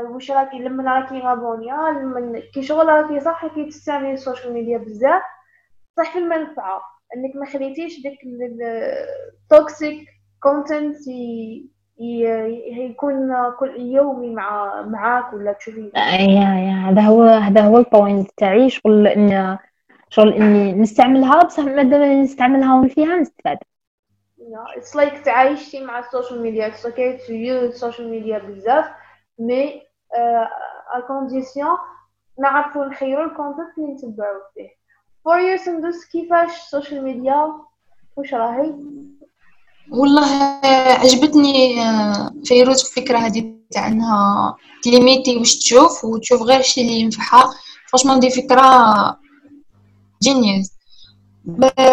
واش 0.09 0.31
راكي 0.31 0.59
لما 0.59 0.93
راكي 0.93 1.19
abonnée 1.19 1.91
لما 1.91 2.41
كي 2.53 2.63
شغل 2.63 2.87
راكي 2.87 3.19
صح 3.19 3.47
كي 3.47 3.65
تستعملي 3.65 4.13
ال 4.13 4.19
social 4.19 4.53
media 4.53 4.77
بزاف. 4.77 5.21
صح 5.97 6.13
في 6.13 6.19
المنفعة 6.19 6.81
إنك 7.15 7.35
ما 7.35 7.45
خليتيش 7.45 8.01
ديك 8.01 8.19
ال 9.43 9.54
toxic 9.54 10.07
content 10.43 11.07
يكون 11.97 13.33
كل 13.59 13.79
يومي 13.79 14.35
مع 14.35 14.81
معاك 14.81 15.33
ولا 15.33 15.53
تشوفي. 15.53 15.91
يا 15.95 16.01
yeah 16.19 16.89
هذا 16.89 17.01
هو 17.01 17.23
هذا 17.23 17.61
هو 17.61 17.77
ال 17.77 17.86
point 17.86 18.29
تاعي. 18.37 18.69
شغل 18.69 19.07
إن 19.07 19.57
شغل 20.09 20.33
إني 20.33 20.73
نستعملها 20.73 21.43
بصح 21.43 21.63
مادام 21.63 22.21
نستعملها 22.21 22.87
فيها 22.87 23.15
نستفاد. 23.15 23.57
it's 24.77 24.95
like 24.95 25.17
تعايشتي 25.25 25.83
مع 25.85 25.99
ال 25.99 26.05
social 26.05 26.41
media 26.41 26.67
it's 26.67 26.85
okay 26.85 27.17
to 27.17 27.33
use 27.33 27.63
ال 27.63 27.70
social 27.70 28.09
media 28.09 28.39
بزاف 28.39 28.85
mais 29.39 29.81
à 30.95 30.99
condition 31.07 31.77
نعرفو 32.39 32.83
نخيرو 32.83 33.23
ال 33.23 33.30
content 33.30 33.77
اللي 33.77 33.93
نتبعو 33.93 34.39
فيه. 34.53 34.69
for 35.25 35.39
you 35.39 35.57
سندس 35.57 36.05
كيفاش 36.05 36.49
ال 36.49 36.57
social 36.57 37.03
media 37.03 37.53
واش 38.15 38.33
راهي؟ 38.33 38.73
والله 39.91 40.27
عجبتني 40.99 41.81
آه، 41.81 42.31
فيروز 42.45 42.85
الفكرة 42.85 43.17
هذه 43.17 43.55
تاع 43.71 43.87
إنها 43.87 44.55
تليميتي 44.83 45.37
واش 45.37 45.55
تشوف 45.59 46.05
وتشوف 46.05 46.41
غير 46.41 46.59
الشيء 46.59 46.83
اللي 46.83 46.99
ينفعها. 46.99 47.49
franchement 47.91 48.19
دي 48.19 48.29
فكرة 48.29 48.61
genius. 50.23 50.67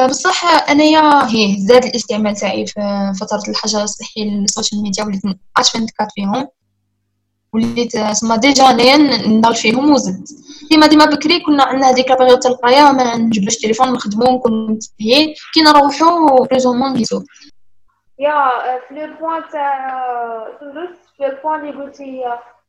بصح 0.08 0.70
أنايا 0.70 1.26
هي 1.28 1.56
زاد 1.58 1.84
الاستعمال 1.84 2.36
تاعي 2.36 2.66
في 2.66 3.12
فترة 3.20 3.42
الحجر 3.48 3.82
الصحي 3.82 4.24
لل 4.24 4.39
social 4.39 4.82
media 4.82 5.04
وليت 5.04 5.22
اش 5.56 5.76
24 5.76 6.08
فيهم. 6.14 6.48
وليت 7.52 7.98
سما 8.12 8.36
déjà 8.36 8.70
أنايا 8.70 8.96
نضل 9.28 9.54
فيهم 9.54 9.92
وزدت 9.92 10.28
ديما 10.70 10.86
ديما 10.86 11.04
بكري 11.04 11.40
كنا 11.40 11.64
عندنا 11.64 11.90
هذيك 11.90 12.10
la 12.10 12.16
période 12.16 12.38
تاع 12.38 12.50
القراية 12.50 12.92
ما 12.92 13.16
نجبدش 13.16 13.56
تليفون 13.56 13.92
نخدمو 13.92 14.36
نكون 14.36 14.70
متفهين 14.70 15.34
كي 15.54 15.60
نروحو 15.62 16.44
plus 16.44 16.66
ou 16.66 16.74
moins 16.74 16.92
نيزو 16.92 17.22
yeah 18.18 18.34
في 18.88 18.94
le 18.94 19.14
point 19.20 19.42
تاع 19.52 19.88
في 21.16 21.26
ال 21.26 21.32
point 21.32 21.60
اللي 21.68 21.84
قلتي 21.84 22.22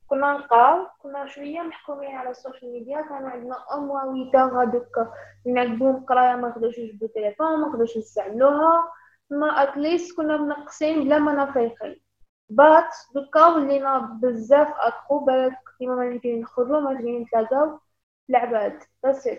كنا 0.08 0.34
نقراو 0.34 0.88
كنا 1.00 1.28
شوية 1.28 1.62
محكومين 1.62 2.16
على 2.16 2.30
ال 2.30 2.36
social 2.36 2.72
media 2.72 3.02
كان 3.02 3.26
عندنا 3.26 3.56
أو 3.72 3.80
موا 3.80 4.04
ويتا 4.04 4.40
هادوك 4.40 5.08
نعقبوهم 5.46 6.06
قراية 6.06 6.36
ما 6.36 6.48
نقدروش 6.48 6.80
نجبدو 6.80 7.06
التليفون 7.06 7.60
ما 7.60 7.68
نقدروش 7.68 7.98
نستعملوها. 7.98 8.92
ما 9.30 9.64
اتليست 9.64 10.18
كنا 10.18 10.38
منقصين 10.38 11.04
بلا 11.04 11.20
ما 11.20 11.34
نافيقين 11.34 12.02
بات 12.50 12.96
دوكا 13.16 13.46
ولينا 13.48 13.98
بزاف 14.22 14.74
اكرو 14.78 15.20
بالك 15.20 15.60
كيما 15.80 15.96
ما 15.96 16.06
يمكن 16.06 16.42
نخرجو 16.42 16.80
ما 16.80 16.92
يمكن 16.92 17.22
نتلاقاو. 17.22 17.80
العباد 18.30 18.84
بس 19.04 19.30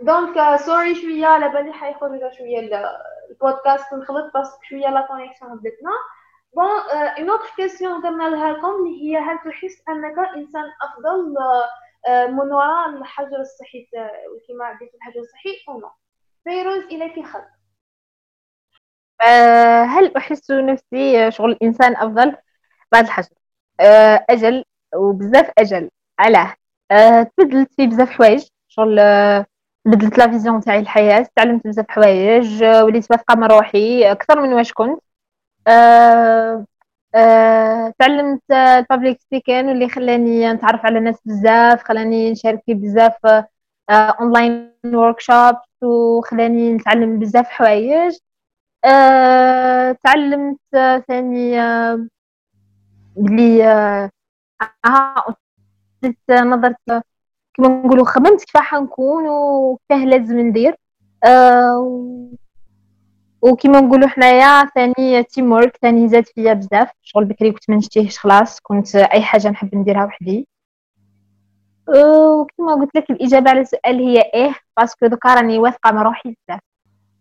دونك 0.00 0.56
سوري 0.56 0.94
شوية 0.94 1.26
على 1.26 1.48
بالي 1.48 1.72
حيخرج 1.72 2.32
شوية 2.38 2.60
البودكاست 3.30 3.94
نخلط 3.94 4.34
باسكو 4.34 4.62
شوية 4.62 4.90
لا 4.90 5.06
كونيكسيون 5.06 5.56
بدتنا 5.56 5.90
بون 6.56 6.66
اون 7.18 7.30
اوتر 7.30 7.50
كيسيون 7.56 8.00
درنا 8.02 8.52
لكم 8.52 8.86
هي 8.86 9.18
هل 9.18 9.38
تحس 9.38 9.82
أنك 9.88 10.18
إنسان 10.36 10.64
أفضل 10.82 11.34
من 12.32 12.52
وراء 12.52 12.88
الحجر 12.88 13.40
الصحي 13.40 13.88
كما 14.48 14.64
عديت 14.64 14.94
الحجر 14.94 15.20
الصحي 15.20 15.50
ou 15.68 15.80
non 15.80 15.90
فيروز 16.44 16.84
إليك 16.84 17.26
خط. 17.26 17.44
هل 19.84 20.16
أحس 20.16 20.50
نفسي 20.50 21.30
شغل 21.30 21.50
الانسان 21.52 21.96
أفضل؟ 21.96 22.36
بعد 22.92 23.04
الحجر. 23.04 23.34
أجل 24.30 24.64
وبزاف 24.94 25.50
أجل. 25.58 25.90
علاه. 26.18 26.54
تبدلت 27.36 27.74
في 27.74 27.86
بزاف 27.86 28.10
حوايج. 28.10 28.48
شغل 28.68 28.96
بدلت 29.84 30.18
la 30.18 30.30
vision 30.30 30.60
تاعي 30.60 30.78
الحياة. 30.78 31.26
تعلمت 31.36 31.66
بزاف 31.66 31.86
حوايج. 31.90 32.64
وليت 32.64 33.10
واثقه 33.10 33.34
من 33.34 33.44
روحي 33.44 34.12
أكثر 34.12 34.40
من 34.40 34.52
واش 34.52 34.72
كنت. 34.72 35.02
أه 35.68 36.66
أه 37.14 37.94
تعلمت 37.98 38.42
ال 38.50 38.60
public 38.60 39.20
speaking 39.20 39.68
واللي 39.68 39.88
خلاني 39.88 40.52
نتعرف 40.52 40.86
على 40.86 41.00
ناس 41.00 41.16
بزاف 41.24 41.82
خلاني 41.82 42.30
نشارك 42.30 42.62
في 42.66 42.74
بزاف 42.74 43.44
online 43.90 44.72
workshop 44.84 45.56
وخلاني 45.82 46.72
نتعلم 46.72 47.18
بزاف 47.18 47.46
حوايج. 47.48 48.18
تعلمت 50.04 50.58
ثاني 51.08 51.56
بلي 53.16 53.62
ها 53.62 55.24
نظرت 56.30 56.76
كما 57.54 57.68
نقولوا 57.68 58.04
خممت 58.04 58.44
كيفاش 58.44 58.74
نكون 58.74 59.28
وكيفاه 59.28 60.04
لازم 60.04 60.38
ندير. 60.38 60.76
أه 61.24 62.28
وكما 63.42 63.80
نقولوا 63.80 64.08
حنايا 64.08 64.64
ثاني 64.74 65.22
team 65.22 65.52
work 65.52 65.78
ثاني 65.82 66.08
زاد 66.08 66.26
فيا 66.26 66.52
بزاف. 66.52 66.88
شغل 67.02 67.24
بكري 67.24 67.52
كنت 67.52 67.70
ما 67.70 67.76
نشتيهش 67.76 68.18
خلاص 68.18 68.60
كنت 68.60 68.96
أي 68.96 69.22
حاجة 69.22 69.48
نحب 69.48 69.74
نديرها 69.74 70.04
وحدي. 70.04 70.48
وكما 71.88 72.74
قلت 72.74 72.94
لك 72.94 73.10
الإجابة 73.10 73.50
على 73.50 73.60
السؤال 73.60 73.96
هي 73.96 74.20
إيه 74.34 74.54
parce 74.76 74.95
que 74.95 75.06
دوكا 75.06 75.34
راني 75.34 75.58
واثقة 75.58 75.92
من 75.92 75.98
روحي 75.98 76.28
بزاف. 76.28 76.60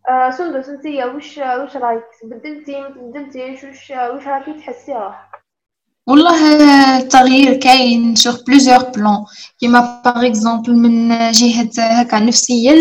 آه 0.10 0.30
سندس 0.30 0.70
انت 0.70 0.86
واش 0.86 1.38
واش 1.38 1.78
رايك؟ 1.78 2.04
بدلتي 2.24 2.82
ما 2.82 2.88
بدلتيش 2.88 3.64
واش 3.64 3.92
واش 3.92 4.28
راكي 4.28 4.54
تحسي 4.54 4.94
روحك؟ 4.94 5.44
والله 6.08 6.36
التغيير 6.98 7.60
كاين 7.60 8.16
sur 8.16 8.34
plusieurs 8.48 8.84
plans 8.84 9.26
كيما 9.60 10.02
par 10.06 10.26
exemple 10.28 10.76
من 10.76 11.10
جهة 11.32 11.70
هكا 11.78 12.20
نفسيا 12.20 12.74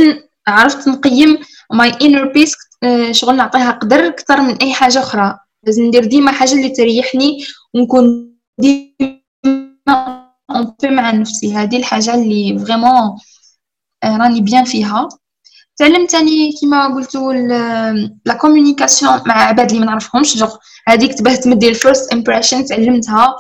عرفت 0.49 0.89
نقيم 0.89 1.39
my 1.73 1.93
inner 2.03 2.33
peace 2.33 2.55
شغل 3.11 3.37
نعطيها 3.37 3.71
قدر 3.71 4.07
أكثر 4.07 4.41
من 4.41 4.57
أي 4.57 4.73
حاجة 4.73 4.99
أخرى. 4.99 5.39
لازم 5.65 5.83
ندير 5.83 6.05
ديما 6.05 6.33
حاجة 6.33 6.53
اللي 6.53 6.69
تريحني 6.69 7.45
ونكون 7.75 8.37
ديما 8.59 9.21
en 10.51 10.75
مع 10.85 11.11
نفسي. 11.11 11.55
هذه 11.55 11.77
الحاجة 11.77 12.15
اللي 12.15 12.59
vraiment 12.59 13.17
راني 14.05 14.41
bien 14.41 14.65
فيها. 14.65 15.09
تعلمت 15.77 16.11
تاني 16.11 16.53
كيما 16.61 16.95
قلتو 16.95 17.33
la 18.25 18.35
communication 18.41 19.21
مع 19.27 19.35
عباد 19.35 19.71
اللي 19.71 19.81
ما 19.81 19.87
نعرفهمش. 19.87 20.37
جوغ 20.37 20.57
هذيك 20.89 21.19
تبهت 21.19 21.47
مدي 21.47 21.69
ال 21.69 21.76
first 21.76 22.13
impression 22.13 22.65
تعلمتها. 22.65 23.37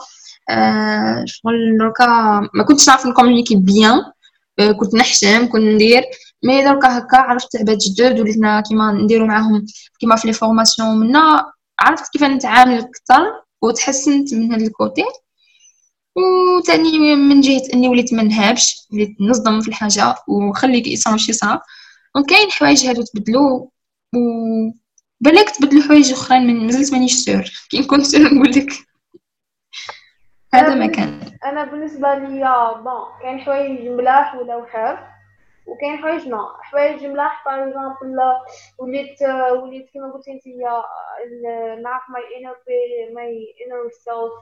آه 0.50 1.24
شغل 1.26 1.78
دركا 1.78 2.06
ما 2.54 2.64
كنتش 2.68 2.88
نعرف 2.88 3.06
نكومونيكي 3.06 3.56
bien 3.56 4.02
آه 4.58 4.72
كنت 4.72 4.94
نحشم 4.94 5.46
كنت 5.46 5.62
ندير. 5.62 6.02
mais 6.44 6.64
دركا 6.64 6.98
هكا 6.98 7.16
عرفت 7.16 7.56
عباد 7.56 7.78
جدد 7.78 8.20
وليتنا 8.20 8.60
كيما 8.60 8.92
نديرو 8.92 9.26
معاهم 9.26 9.66
كيما 10.00 10.16
في 10.16 10.26
les 10.26 10.32
formations 10.32 10.96
منا 11.00 11.52
عرفت 11.80 12.12
كيف 12.12 12.24
نتعامل 12.24 12.78
أكثر 12.78 13.42
وتحسنت 13.62 14.34
من 14.34 14.52
هذا 14.52 14.66
ال 14.66 14.74
côté 14.74 15.04
وثاني 16.16 17.16
من 17.16 17.40
جهه 17.40 17.62
اني 17.74 17.88
وليت 17.88 18.14
ما 18.14 18.22
نهابش 18.22 18.86
وليت 18.92 19.16
نصدم 19.20 19.60
في 19.60 19.68
الحاجة 19.68 20.14
وخلي 20.28 20.92
يصرا 20.92 21.16
شي 21.16 21.32
صرا 21.32 21.60
donc 22.14 22.28
كاين 22.28 22.50
حوايج 22.50 22.86
هادو 22.86 23.02
تبدلو 23.02 23.72
و 24.14 24.18
بالك 25.20 25.50
تبدلو 25.50 25.82
حوايج 25.82 26.12
اخرين 26.12 26.46
من 26.46 26.66
مازلت 26.66 26.92
مانيش 26.92 27.14
sûr 27.14 27.44
كي 27.70 27.80
نكون 27.80 28.04
sûr 28.04 28.34
نقول 28.34 28.50
لك 28.50 28.72
هذا 30.54 30.74
ما 30.74 30.86
كان 30.86 31.20
أنا 31.44 31.64
بالنسبة 31.64 32.14
ليا 32.14 32.72
bon 32.72 33.22
كاين 33.22 33.40
حوايج 33.40 33.88
ملاح 33.88 34.34
ولا 34.34 34.56
وكاين 35.66 35.96
حوايج 35.96 36.28
non 36.28 36.48
حوايج 36.60 37.06
ملاح 37.06 37.44
par 37.44 37.68
exemple 37.68 38.18
وليت 38.78 39.22
وليت 39.62 39.90
كيما 39.90 40.12
قلتي 40.12 40.32
انت 40.32 40.46
نعرف 41.82 42.02
my 42.10 42.22
inner 42.38 42.56
my 43.14 43.54
inner 43.66 43.88
self 43.90 44.32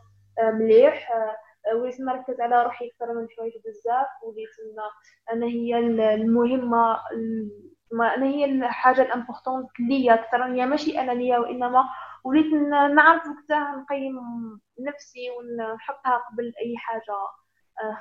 مليح. 0.61 1.11
وليت 1.75 2.01
نركز 2.01 2.41
على 2.41 2.63
روحي 2.63 2.87
أكثر 2.89 3.13
من 3.15 3.27
حوايج 3.37 3.53
بزاف 3.65 4.07
وليت 4.23 4.49
أنا 5.33 5.47
هي 5.47 5.79
المهمة 6.15 6.99
ما 7.93 8.15
أنا 8.15 8.27
هي 8.27 8.45
الحاجة 8.45 9.03
ال 9.03 9.09
importante 9.09 9.69
ليا 9.89 10.15
أكثر. 10.15 10.45
هي 10.45 10.67
ماشي 10.67 11.01
أنا 11.01 11.13
ليا 11.13 11.39
وإنما 11.39 11.85
وليت 12.25 12.53
نعرف 12.95 13.23
وقتها 13.27 13.77
نقيم 13.77 14.15
نفسي 14.81 15.31
ونحطها 15.31 16.17
قبل 16.17 16.45
أي 16.45 16.75
حاجة. 16.77 17.17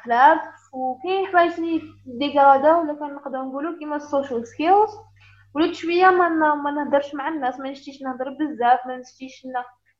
خلاف 0.06 0.40
وكاين 0.74 1.28
حوايج 1.28 1.54
اللي 1.54 1.82
dégradé 2.06 2.76
ولا 2.76 2.94
كان 2.94 3.14
نقدر 3.16 3.42
نقولوا 3.42 3.80
كيما 3.80 3.96
ال 3.96 4.03
social 4.03 4.48
skills 4.48 4.90
وليت 5.56 5.74
شوية 5.74 6.10
ما 6.10 6.56
ما 6.56 6.72
نهضرش 6.72 7.16
مع 7.16 7.28
الناس 7.28 7.60
ما 7.60 7.72
نشتيش 7.72 8.02
نهضر 8.02 8.30
بزاف 8.30 8.80
ما 8.88 8.98
نشتيش 8.98 9.48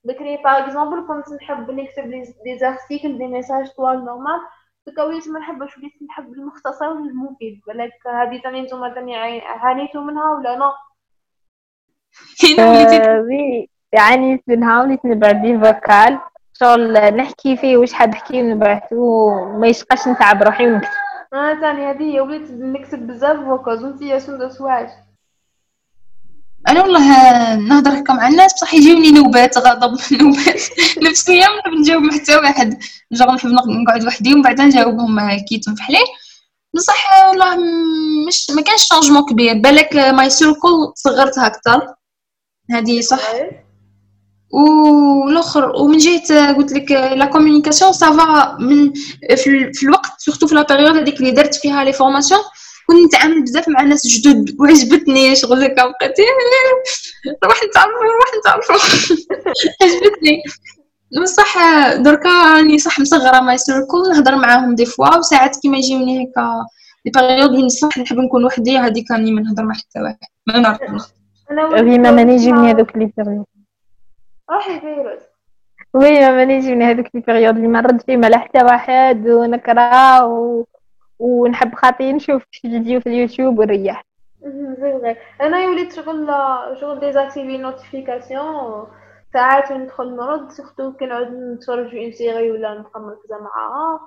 بكري 0.04 0.38
par 0.38 0.64
exemple 0.64 1.08
كنت 1.08 1.34
نحب 1.42 1.72
نكتب 1.72 2.10
des 2.44 2.58
articles 2.60 3.18
des 3.18 3.28
messages 3.28 3.70
طوال 3.78 4.06
normal 4.06 4.40
دوكا 4.88 5.04
وليت 5.04 5.28
ما 5.28 5.40
نحبش 5.40 5.78
وليت 5.78 5.94
نحب 6.10 6.34
المختصر 6.34 6.90
والمفيد. 6.90 7.62
بالك 7.68 8.08
هذه 8.08 8.42
ثاني 8.42 8.62
نتوما 8.62 8.94
ثاني 8.94 9.16
عانيتوا 9.42 10.02
منها 10.02 10.32
ولا 10.32 10.56
لا؟ 10.58 10.74
oui 13.22 13.70
عانيت 13.98 14.44
منها 14.48 14.84
وليت 14.84 15.06
نبعد 15.06 15.66
vocal. 15.66 16.20
شغل 16.60 17.16
نحكي 17.16 17.58
فيه 17.58 17.78
واش 17.78 17.94
حاب 17.94 18.10
نحكي 18.10 18.42
ونبعثو. 18.42 18.96
وما 18.96 19.68
يشقاش 19.68 20.08
نتعب 20.08 20.44
روحي 20.44 20.68
ونكتب. 20.68 20.90
أنا 21.34 21.62
ثاني 21.62 21.86
هذه 21.90 22.22
وليت 22.22 22.52
نكتب 22.52 23.08
بزاف 23.08 23.38
vocals 23.38 23.84
وانت 23.84 24.02
يا 24.02 24.20
سندس 24.20 24.62
واش 24.62 24.90
أنا 26.70 26.82
والله 26.84 27.56
نهضر 27.56 28.00
هكا 28.00 28.14
مع 28.14 28.28
الناس 28.28 28.54
بصح 28.54 28.74
يجيوني 28.74 29.12
نوبات 29.12 29.58
غضب 29.58 29.98
نوبات. 30.22 30.62
نفسيه 31.04 31.40
ما 31.42 31.58
نحب 31.60 31.74
نجاوب 31.80 32.04
حتى 32.14 32.36
واحد. 32.36 32.80
جوغ 33.12 33.36
نحب 33.36 33.50
نقعد 33.50 34.06
وحدي 34.06 34.34
ومن 34.34 34.42
بعد 34.42 34.62
نجاوبهم 34.62 35.38
كي 35.50 35.58
تنفح 35.58 35.90
لي 35.90 35.98
بصح 36.76 37.28
والله 37.28 37.56
مش 38.28 38.50
ما 38.56 38.62
كانش 38.62 38.88
changement 38.88 39.26
كبير 39.26 39.54
بالك 39.54 39.96
my 39.96 40.30
circle 40.30 40.94
صغرتها 40.96 41.48
أكثر 41.48 41.94
هذه 42.72 43.02
صح. 43.02 43.20
والآخر 44.54 45.76
ومن 45.76 45.98
جهة 45.98 46.54
قلت 46.54 46.74
لك 46.74 46.92
la 46.92 47.26
communication 47.26 47.94
ça 47.94 48.26
va 48.26 48.58
من 48.60 48.94
في, 49.36 49.84
الوقت 49.84 50.12
surtout 50.18 50.48
في 50.48 50.56
la 50.56 50.62
période 50.70 50.98
هذيك 50.98 51.20
اللي 51.20 51.32
درت 51.32 51.56
فيها 51.56 51.84
les 51.84 51.94
formations 51.94 52.42
كنت 52.88 52.98
نتعامل 53.06 53.44
بزاف 53.44 53.70
مع 53.70 53.82
ناس 53.82 54.08
جدد 54.08 54.56
وعجبتني 54.60 55.36
شغل 55.36 55.64
هكا 55.64 55.86
بقيت 55.86 56.16
روح 57.44 57.64
نتعرفوا 57.64 58.04
روح 58.04 58.32
نتعرفوا 58.40 58.76
عجبتني. 59.82 60.44
بصح 61.22 61.58
دركا 61.96 62.30
راني 62.30 62.78
صح 62.80 63.00
مصغرة 63.00 63.40
my 63.42 63.58
circle 63.58 64.04
نهضر 64.14 64.36
معاهم 64.36 64.76
des 64.76 64.86
fois 64.86 65.18
وساعات 65.18 65.58
كيما 65.62 65.78
يجيوني 65.78 66.24
هكا 66.24 66.66
des 67.06 67.12
périodes 67.16 67.52
وين 67.52 67.70
صح 67.70 67.98
نحب 67.98 68.18
نكون 68.18 68.46
وحدي 68.46 68.78
هذيك 68.78 69.12
راني 69.12 69.32
ما 69.32 69.42
نهضر 69.42 69.64
مع 69.64 69.74
حتى 69.74 70.02
واحد. 70.02 70.18
ما 70.48 70.60
نعرف. 70.60 71.12
وي 71.74 71.98
ما 71.98 72.12
ماني 72.12 72.34
يجيبني 72.34 72.72
هذوك 72.72 72.98
لي 72.98 73.12
بيريود 73.18 73.46
روحي 74.54 74.80
فيروس 74.80 75.22
وي 75.94 76.20
ما 76.20 76.32
ماني 76.32 76.54
يجيبني 76.54 76.86
هذوك 76.86 77.08
لي 77.14 77.22
بيريود 77.22 77.56
اللي 77.56 77.68
ما 77.68 77.82
نرد 77.82 78.02
فيهم 78.02 78.26
على 78.26 78.38
حتى 78.38 78.64
واحد 78.64 79.28
ونكره 79.28 80.26
و... 80.26 80.66
ونحب 81.20 81.76
خاطي 81.76 82.14
نشوف 82.14 82.44
فيديو 82.52 83.00
في 83.00 83.08
اليوتيوب 83.08 83.60
ونريح. 83.60 84.06
أنا 85.42 85.68
وليت 85.68 85.94
شغل 85.94 86.28
شغل 86.82 87.00
ديزاكتيفي 87.00 87.58
نوتيفيكاسيون 87.58 88.88
ساعات 89.34 89.72
ندخل 89.72 90.16
نرد 90.16 90.52
سورتو 90.52 90.94
كنعود 90.94 91.28
نتفرج 91.28 91.90
في 91.90 92.12
سيري 92.12 92.52
ولا 92.52 92.74
نبقى 92.74 93.00
مركزه 93.02 93.38
معاها 93.42 94.00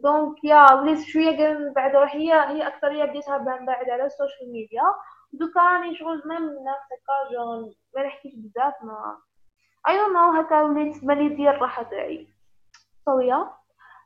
دونك 0.00 0.44
يا 0.44 0.74
وليت 0.74 1.00
شوية 1.00 1.52
من 1.52 1.72
بعد 1.72 1.96
روحي 1.96 2.32
هي 2.32 2.66
اكثريه 2.66 3.04
بديتها 3.04 3.38
من 3.38 3.66
بعد 3.66 3.90
على 3.90 4.06
السوشيال 4.06 4.52
ميديا. 4.52 4.82
دوكا 5.32 5.60
راني 5.60 5.96
شغل 5.96 6.22
ميم 6.26 6.36
الناس 6.36 6.82
هكا 6.92 7.34
جون 7.34 7.72
ما 7.96 8.02
نحكيش 8.02 8.32
بزاف 8.34 8.74
ما 8.82 9.16
اي 9.88 9.98
دون 9.98 10.12
نو 10.12 10.40
هكا 10.40 10.62
وليت 10.62 11.04
بالي 11.04 11.28
ديال 11.28 11.54
الراحه 11.54 11.82
تاعي 11.82 12.28
صويا 13.06 13.50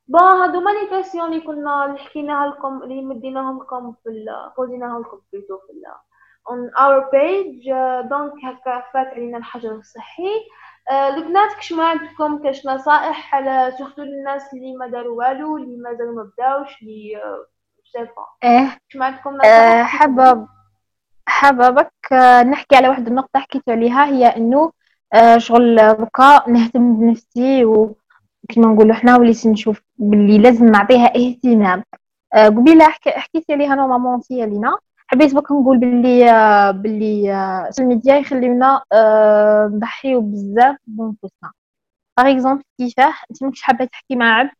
با 0.08 0.20
هادو 0.20 0.60
ما 0.60 0.70
لي 0.70 0.86
كاسيون 0.90 1.32
اللي 1.32 1.40
كنا 1.40 1.84
اللي 1.84 1.98
حكيناها 1.98 2.46
لكم 2.46 2.82
اللي 2.82 3.02
مديناهم 3.02 3.62
لكم 3.62 3.94
في 4.04 4.26
بوزيناها 4.56 5.00
لكم 5.00 5.20
بلوتو 5.32 5.58
في 5.58 5.72
on 6.50 6.70
our 6.78 7.02
page. 7.14 7.68
دونك 8.08 8.32
هكا 8.44 8.84
فات 8.92 9.06
علينا 9.06 9.38
الحجر 9.38 9.70
الصحي. 9.70 10.30
البنات 10.90 11.52
كش 11.52 11.72
ما 11.72 11.88
عندكم 11.88 12.42
كاش 12.42 12.66
نصائح 12.66 13.34
على 13.34 13.72
سورتو 13.78 14.02
للناس 14.02 14.54
اللي 14.54 14.76
ما 14.76 14.86
داروا 14.86 15.18
والو 15.18 15.56
اللي 15.56 15.76
مازالوا 15.76 16.14
ما 16.14 16.22
بداوش 16.22 16.82
اللي 16.82 17.20
شافا 17.84 18.26
إيه. 18.44 18.78
كش 18.88 18.96
ما 18.96 19.06
عندكم 19.06 19.36
نصائح؟ 19.36 19.86
حابه 19.86 20.48
حابه 21.26 21.70
بك 21.70 22.12
نحكي 22.50 22.76
على 22.76 22.88
واحد 22.88 23.06
النقطة 23.06 23.40
حكيت 23.40 23.68
عليها 23.68 24.04
هي 24.04 24.26
إنه 24.26 24.72
شغل 25.36 25.94
بكا 25.94 26.50
نهتم 26.50 26.96
بنفسي 26.96 27.64
وكما 27.64 27.96
نقولوا 28.56 28.94
حنا 28.94 29.16
وليت 29.16 29.46
نشوف 29.46 29.82
باللي 29.98 30.38
لازم 30.38 30.66
نعطيها 30.66 31.12
اهتمام. 31.16 31.84
قبيلة 32.34 32.88
حكيت 32.88 33.50
عليها 33.50 33.74
normalement 33.74 34.20
سي 34.20 34.46
لينا 34.46 34.76
حبيت 35.06 35.34
بك 35.34 35.52
نقول 35.52 35.78
باللي 35.78 36.24
باللي 36.72 37.34
ال 37.68 37.71
social 37.71 37.88
media 37.88 38.16
يخليونا 38.16 38.82
نضحيو 39.74 40.20
بزاف 40.20 40.76
بنفسنا 40.86 41.52
par 42.18 42.32
exemple 42.32 42.62
كيفاه؟ 42.78 43.12
أنت 43.30 43.42
ماكش 43.42 43.62
حابة 43.62 43.84
تحكي 43.84 44.16
مع 44.16 44.38
عبد 44.38 44.50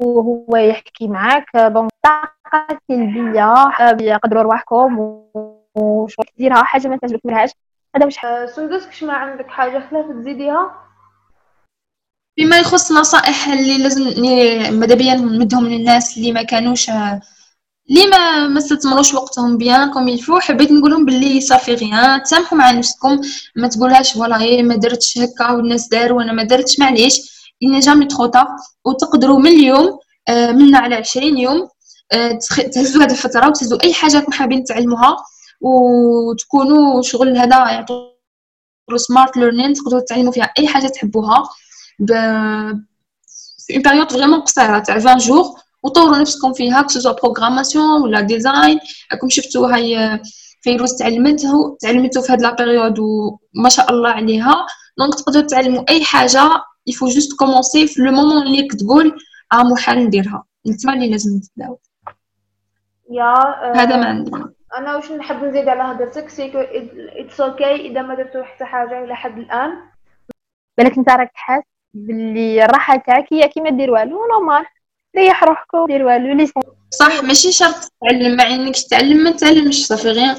وهو 0.00 0.56
يحكي 0.56 1.08
معاك 1.08 1.56
donc 1.56 1.90
طاقة 2.02 2.80
سلبية 2.88 3.54
يقدروا 4.00 4.42
رواحكم 4.42 4.98
وشغل 5.74 6.26
تديرها 6.36 6.62
حاجة 6.62 6.88
ما 6.88 6.96
تعجبك 6.96 7.26
هذا 7.96 8.04
واش 8.04 8.16
سندس 8.54 8.86
كش 8.86 9.02
ما 9.02 9.12
عندك؟ 9.12 9.46
حاجة 9.48 9.88
خلاف 9.90 10.06
تزيديها؟ 10.20 10.84
بما 12.38 12.58
يخص 12.58 12.92
نصائح 12.92 13.48
اللي 13.48 13.78
لازم 13.78 14.02
ماذا 14.80 14.94
بيا 14.94 15.14
نمدهم 15.14 15.66
للناس 15.66 16.16
اللي 16.16 16.32
ما 16.32 16.42
كانوش 16.42 16.90
اللي 17.90 18.06
ما 18.06 18.48
ما 18.48 18.58
استثمروش 18.58 19.14
وقتهم 19.14 19.58
bien 19.58 19.90
comme 19.90 20.08
il 20.08 20.18
faut 20.18 20.38
حبيت 20.38 20.72
نقولهم 20.72 21.04
باللي 21.04 21.40
ça 21.40 21.51
fait 21.51 21.74
rien. 21.74 22.22
تسامحوا 22.22 22.58
مع 22.58 22.70
نفسكم 22.70 23.20
ما 23.56 23.68
تقولهاش 23.68 24.12
voilà 24.12 24.36
غير 24.36 24.62
ما 24.62 24.76
درتش 24.76 25.18
هكا 25.18 25.50
والناس 25.50 25.88
داروا 25.88 26.18
وأنا 26.18 26.32
ما 26.32 26.42
درتش 26.42 26.78
معليش. 26.78 27.20
il 27.62 27.67
n'est 27.67 27.80
jamais 27.80 28.06
trop 28.06 28.30
وتقدروا 28.84 29.38
من 29.38 29.46
اليوم 29.46 29.98
آه، 30.28 30.52
منا 30.52 30.78
على 30.78 30.94
20 30.94 31.38
يوم 31.38 31.68
آه، 32.12 32.38
تهزوا 32.74 33.02
هذه 33.04 33.10
الفترة 33.10 33.48
وتهزوا 33.48 33.82
أي 33.84 33.94
حاجة 33.94 34.16
راكم 34.16 34.32
حابين 34.32 34.64
تعلموها. 34.64 35.16
وتكونوا 35.60 37.02
شغل 37.02 37.36
هذا 37.38 37.70
يعطوا 37.70 38.10
smart 38.96 39.36
learning 39.36 39.72
تقدروا 39.72 40.00
تعلموا 40.00 40.32
فيها 40.32 40.52
أي 40.58 40.68
حاجة 40.68 40.86
تحبوها. 40.86 41.42
ب 41.98 42.12
في 43.66 43.78
période 43.78 44.12
vraiment 44.12 44.40
قصيرة 44.40 44.78
تاع 44.78 44.94
20 44.94 45.16
jours 45.16 45.44
وطوروا 45.82 46.18
نفسكم 46.18 46.52
فيها 46.52 46.82
que 46.82 46.92
ce 46.92 46.99
soit 46.99 47.12
programmation 47.12 48.02
ولا 48.02 48.20
design 48.20 48.78
راكم 49.12 49.28
شفتوا 49.28 49.74
هاي 49.74 50.20
فيروز 50.60 50.96
تعلمته 50.96 51.76
تعلمته 51.80 52.20
في 52.20 52.32
هاد 52.32 52.40
la 52.42 52.54
période 52.54 52.98
وما 52.98 53.68
شاء 53.68 53.90
الله 53.90 54.08
عليها. 54.08 54.66
donc 54.98 55.14
تقدروا 55.14 55.46
تعلموا 55.46 55.84
أي 55.88 56.04
حاجة 56.04 56.50
il 56.86 56.93
faut 56.93 57.08
juste 57.08 57.32
commencer 57.38 57.86
في 57.86 58.02
le 58.02 58.12
moment 58.12 58.42
اللي 58.42 58.68
تقول 58.68 59.18
آه 59.52 59.62
محال 59.62 59.98
نديرها. 59.98 60.44
نتما 60.66 60.94
اللي 60.94 61.10
لازم 61.10 61.40
تبداو 61.40 61.78
يا 63.10 63.34
هذا 63.74 63.96
ما 63.96 64.06
عندي 64.06 64.30
أنا 64.78 64.96
واش 64.96 65.12
نحب 65.12 65.44
نزيد 65.44 65.68
على 65.68 65.82
هضرتك 65.82 66.28
c'est 66.28 66.47
que 66.47 66.58
it's 66.58 67.40
okay 67.40 67.74
إذا 67.74 68.02
ما 68.02 68.14
درتو 68.14 68.42
حتى 68.42 68.64
حاجة 68.64 69.04
إلى 69.04 69.16
حد 69.16 69.38
الآن. 69.38 69.70
بالك 70.78 70.98
انت 70.98 71.10
راك 71.10 71.30
حاس 71.34 71.62
باللي 71.94 72.64
الراحه 72.64 72.96
تاعك 72.96 73.32
هي 73.32 73.48
كيما 73.48 73.70
دير 73.70 73.90
والو 73.90 74.26
normal 74.26 74.66
ريح 75.16 75.44
روحكم 75.44 75.86
دير 75.86 76.04
والو 76.04 76.34
لي 76.34 76.46
صح 76.90 77.22
ماشي 77.24 77.52
شرط 77.52 77.74
تتعلم 77.74 78.36
مع 78.36 78.46
انك 78.46 78.76
تتعلم 78.76 79.16
ما 79.16 79.30
تعلمش 79.30 79.86
ça 79.86 79.93
fait 79.93 80.08
rien. 80.08 80.36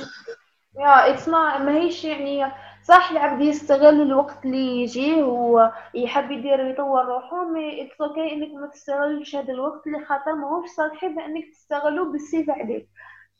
yeah 0.80 1.10
it's 1.14 1.28
ما 1.28 1.58
ماهيش 1.58 2.06
يعني 2.06 2.52
صح 2.84 3.12
العبد 3.12 3.42
يستغل 3.42 4.02
الوقت 4.02 4.46
اللي 4.46 4.82
يجيه 4.82 5.24
ويحب 5.24 6.32
يدير 6.32 6.70
يطور 6.70 7.06
روحه 7.06 7.44
mais 7.44 7.82
it's 7.82 8.02
okay 8.02 8.34
إنك 8.34 8.54
ما 8.62 8.68
تستغلش 8.68 9.36
هذا 9.36 9.54
الوقت 9.54 9.88
اللي 9.88 10.06
خاطر 10.06 10.36
ماهوش 10.36 10.70
صالح 10.70 11.06
بأنك 11.06 11.44
تستغلو 11.54 12.12
بالسيف 12.12 12.50
عليك. 12.50 12.90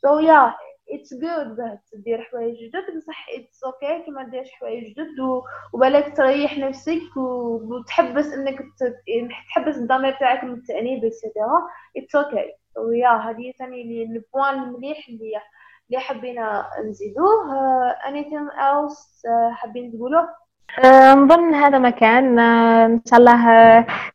so 0.02 0.18
yeah 0.18 0.54
it's 0.90 1.14
good 1.14 1.56
باه 1.56 1.78
تدير 1.92 2.22
حوايج 2.22 2.56
جدد 2.56 2.96
بصح 2.96 3.26
it's 3.38 3.64
okay 3.64 4.02
كي 4.04 4.10
ما 4.10 4.22
ديرش 4.22 4.50
حوايج 4.50 4.84
جدد 4.92 5.20
وبالك 5.72 6.16
تريح 6.16 6.58
نفسك 6.58 7.16
وتحبس 7.16 8.32
إنك 8.32 8.58
تحبس 9.48 9.76
الضمير 9.76 10.12
تاعك 10.20 10.44
من 10.44 10.54
التأنيب 10.54 11.04
et 11.04 11.18
cetera 11.18 11.62
it's 11.96 12.16
okay 12.16 12.52
و 12.78 12.84
yeah 12.84 13.08
هذه 13.08 13.52
ثاني 13.58 14.02
ال 14.02 14.12
point 14.12 14.62
المليح 14.62 15.08
اللي 15.08 15.32
اللي 15.90 16.00
حبينا 16.00 16.66
نزيدوه. 16.88 17.26
anything 18.08 18.50
else 18.52 19.22
حابين 19.52 19.92
تقولوه 19.92 20.28
نظن 21.14 21.54
هذا 21.54 21.78
ما 21.78 21.98
كان 21.98 22.38
إن 22.38 23.00
شاء 23.06 23.18
الله 23.18 23.40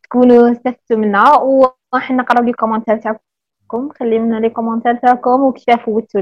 تكونوا 0.04 0.52
استفدتوا 0.52 0.98
منا 0.98 1.38
وراح 1.40 2.12
نقرأ 2.12 2.42
les 2.42 2.54
comment 2.54 2.97
ات 2.98 3.04
تاعكم. 3.04 3.90
خلي 4.00 4.20
لنا 4.20 4.36
les 4.36 4.50
comment 4.50 4.95
ات 4.95 5.02
تاعكم 5.02 5.44
وكيف 5.44 5.86
فوتوا 5.86 6.22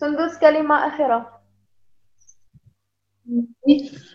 سندس 0.00 0.38
كلمة 0.38 0.74
أخيرة. 0.74 1.40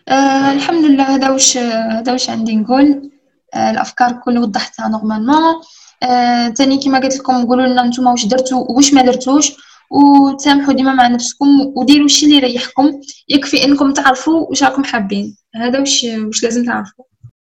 آه 0.08 0.52
الحمد 0.52 0.86
لله 0.86 1.16
هذا 1.16 1.30
واش 1.30 1.58
هذا 1.58 2.12
واش 2.12 2.30
عندي 2.30 2.56
نقول. 2.56 3.12
آه 3.54 3.72
الأفكار 3.72 4.12
كل 4.26 4.38
وضحتها 4.38 4.88
normalement. 4.88 5.62
آه 6.04 6.48
تاني 6.48 6.78
كما 6.78 7.00
قلت 7.00 7.18
لكم 7.20 7.46
قولوا 7.48 7.66
لنا 7.66 7.84
نتوما 7.84 8.12
واش 8.12 8.26
درتوا 8.26 8.66
واش 8.72 8.94
ما 8.94 9.02
درتوش. 9.02 9.52
وتسامحوا 9.92 10.74
ديما 10.74 10.94
مع 10.94 11.08
نفسكم 11.08 11.48
وديروا 11.76 12.06
الشيء 12.06 12.30
اللي 12.30 12.38
يريحكم. 12.38 12.92
يكفي 13.30 13.66
إنكم 13.66 13.94
تعرفوا 13.94 14.50
واش 14.50 14.64
راكم 14.64 14.84
حابين. 14.84 15.38
هذا 15.56 15.80
واش 15.80 16.06
واش 16.26 16.44
لازم 16.44 16.66
تعرفوا. 16.66 17.06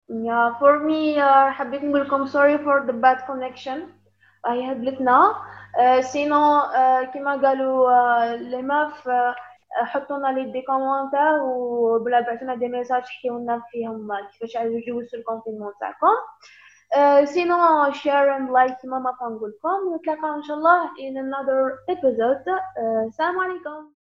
Yeah, 0.09 0.59
for 0.59 0.73
me 0.87 1.17
uh, 1.17 1.51
حبيت 1.51 1.83
نقول 1.83 2.01
لكم 2.01 2.27
sorry 2.27 2.57
for 2.57 2.87
the 2.87 2.93
bad 2.93 3.19
connection. 3.29 3.96
هي 4.47 4.71
هبلتنا 4.71 5.35
uh, 5.75 5.99
sinon 5.99 6.61
كما 7.13 7.41
قالوا 7.47 7.89
uh, 7.89 8.41
لي 8.41 8.61
ماف 8.61 9.09
حطوا 9.71 10.17
لنا 10.17 10.27
les 10.27 10.51
des 10.51 10.61
commentaires 10.61 11.43
ولا 11.43 12.19
بعثوا 12.19 12.43
لنا 12.43 12.55
des 12.55 12.67
messages 12.67 13.03
حكيوا 13.03 13.39
لنا 13.39 13.61
فيهم 13.71 14.09
كيفاش 14.31 14.57
عجبوا 14.57 15.01
ال 15.13 15.18
confinement 15.18 15.71
تاعكم 15.79 16.15
sinon 17.25 17.91
share 17.91 18.35
and 18.35 18.51
like 18.51 18.75
كما 18.83 18.99
ما 18.99 19.11
كنقول 19.11 19.49
لكم 19.49 19.95
نتلاقاو 19.95 20.35
إن 20.35 20.43
شاء 20.43 20.57
الله 20.57 20.87
in 20.87 21.17
another 21.17 21.93
episode. 21.95 22.47
السلام 23.07 23.39
عليكم. 23.39 23.96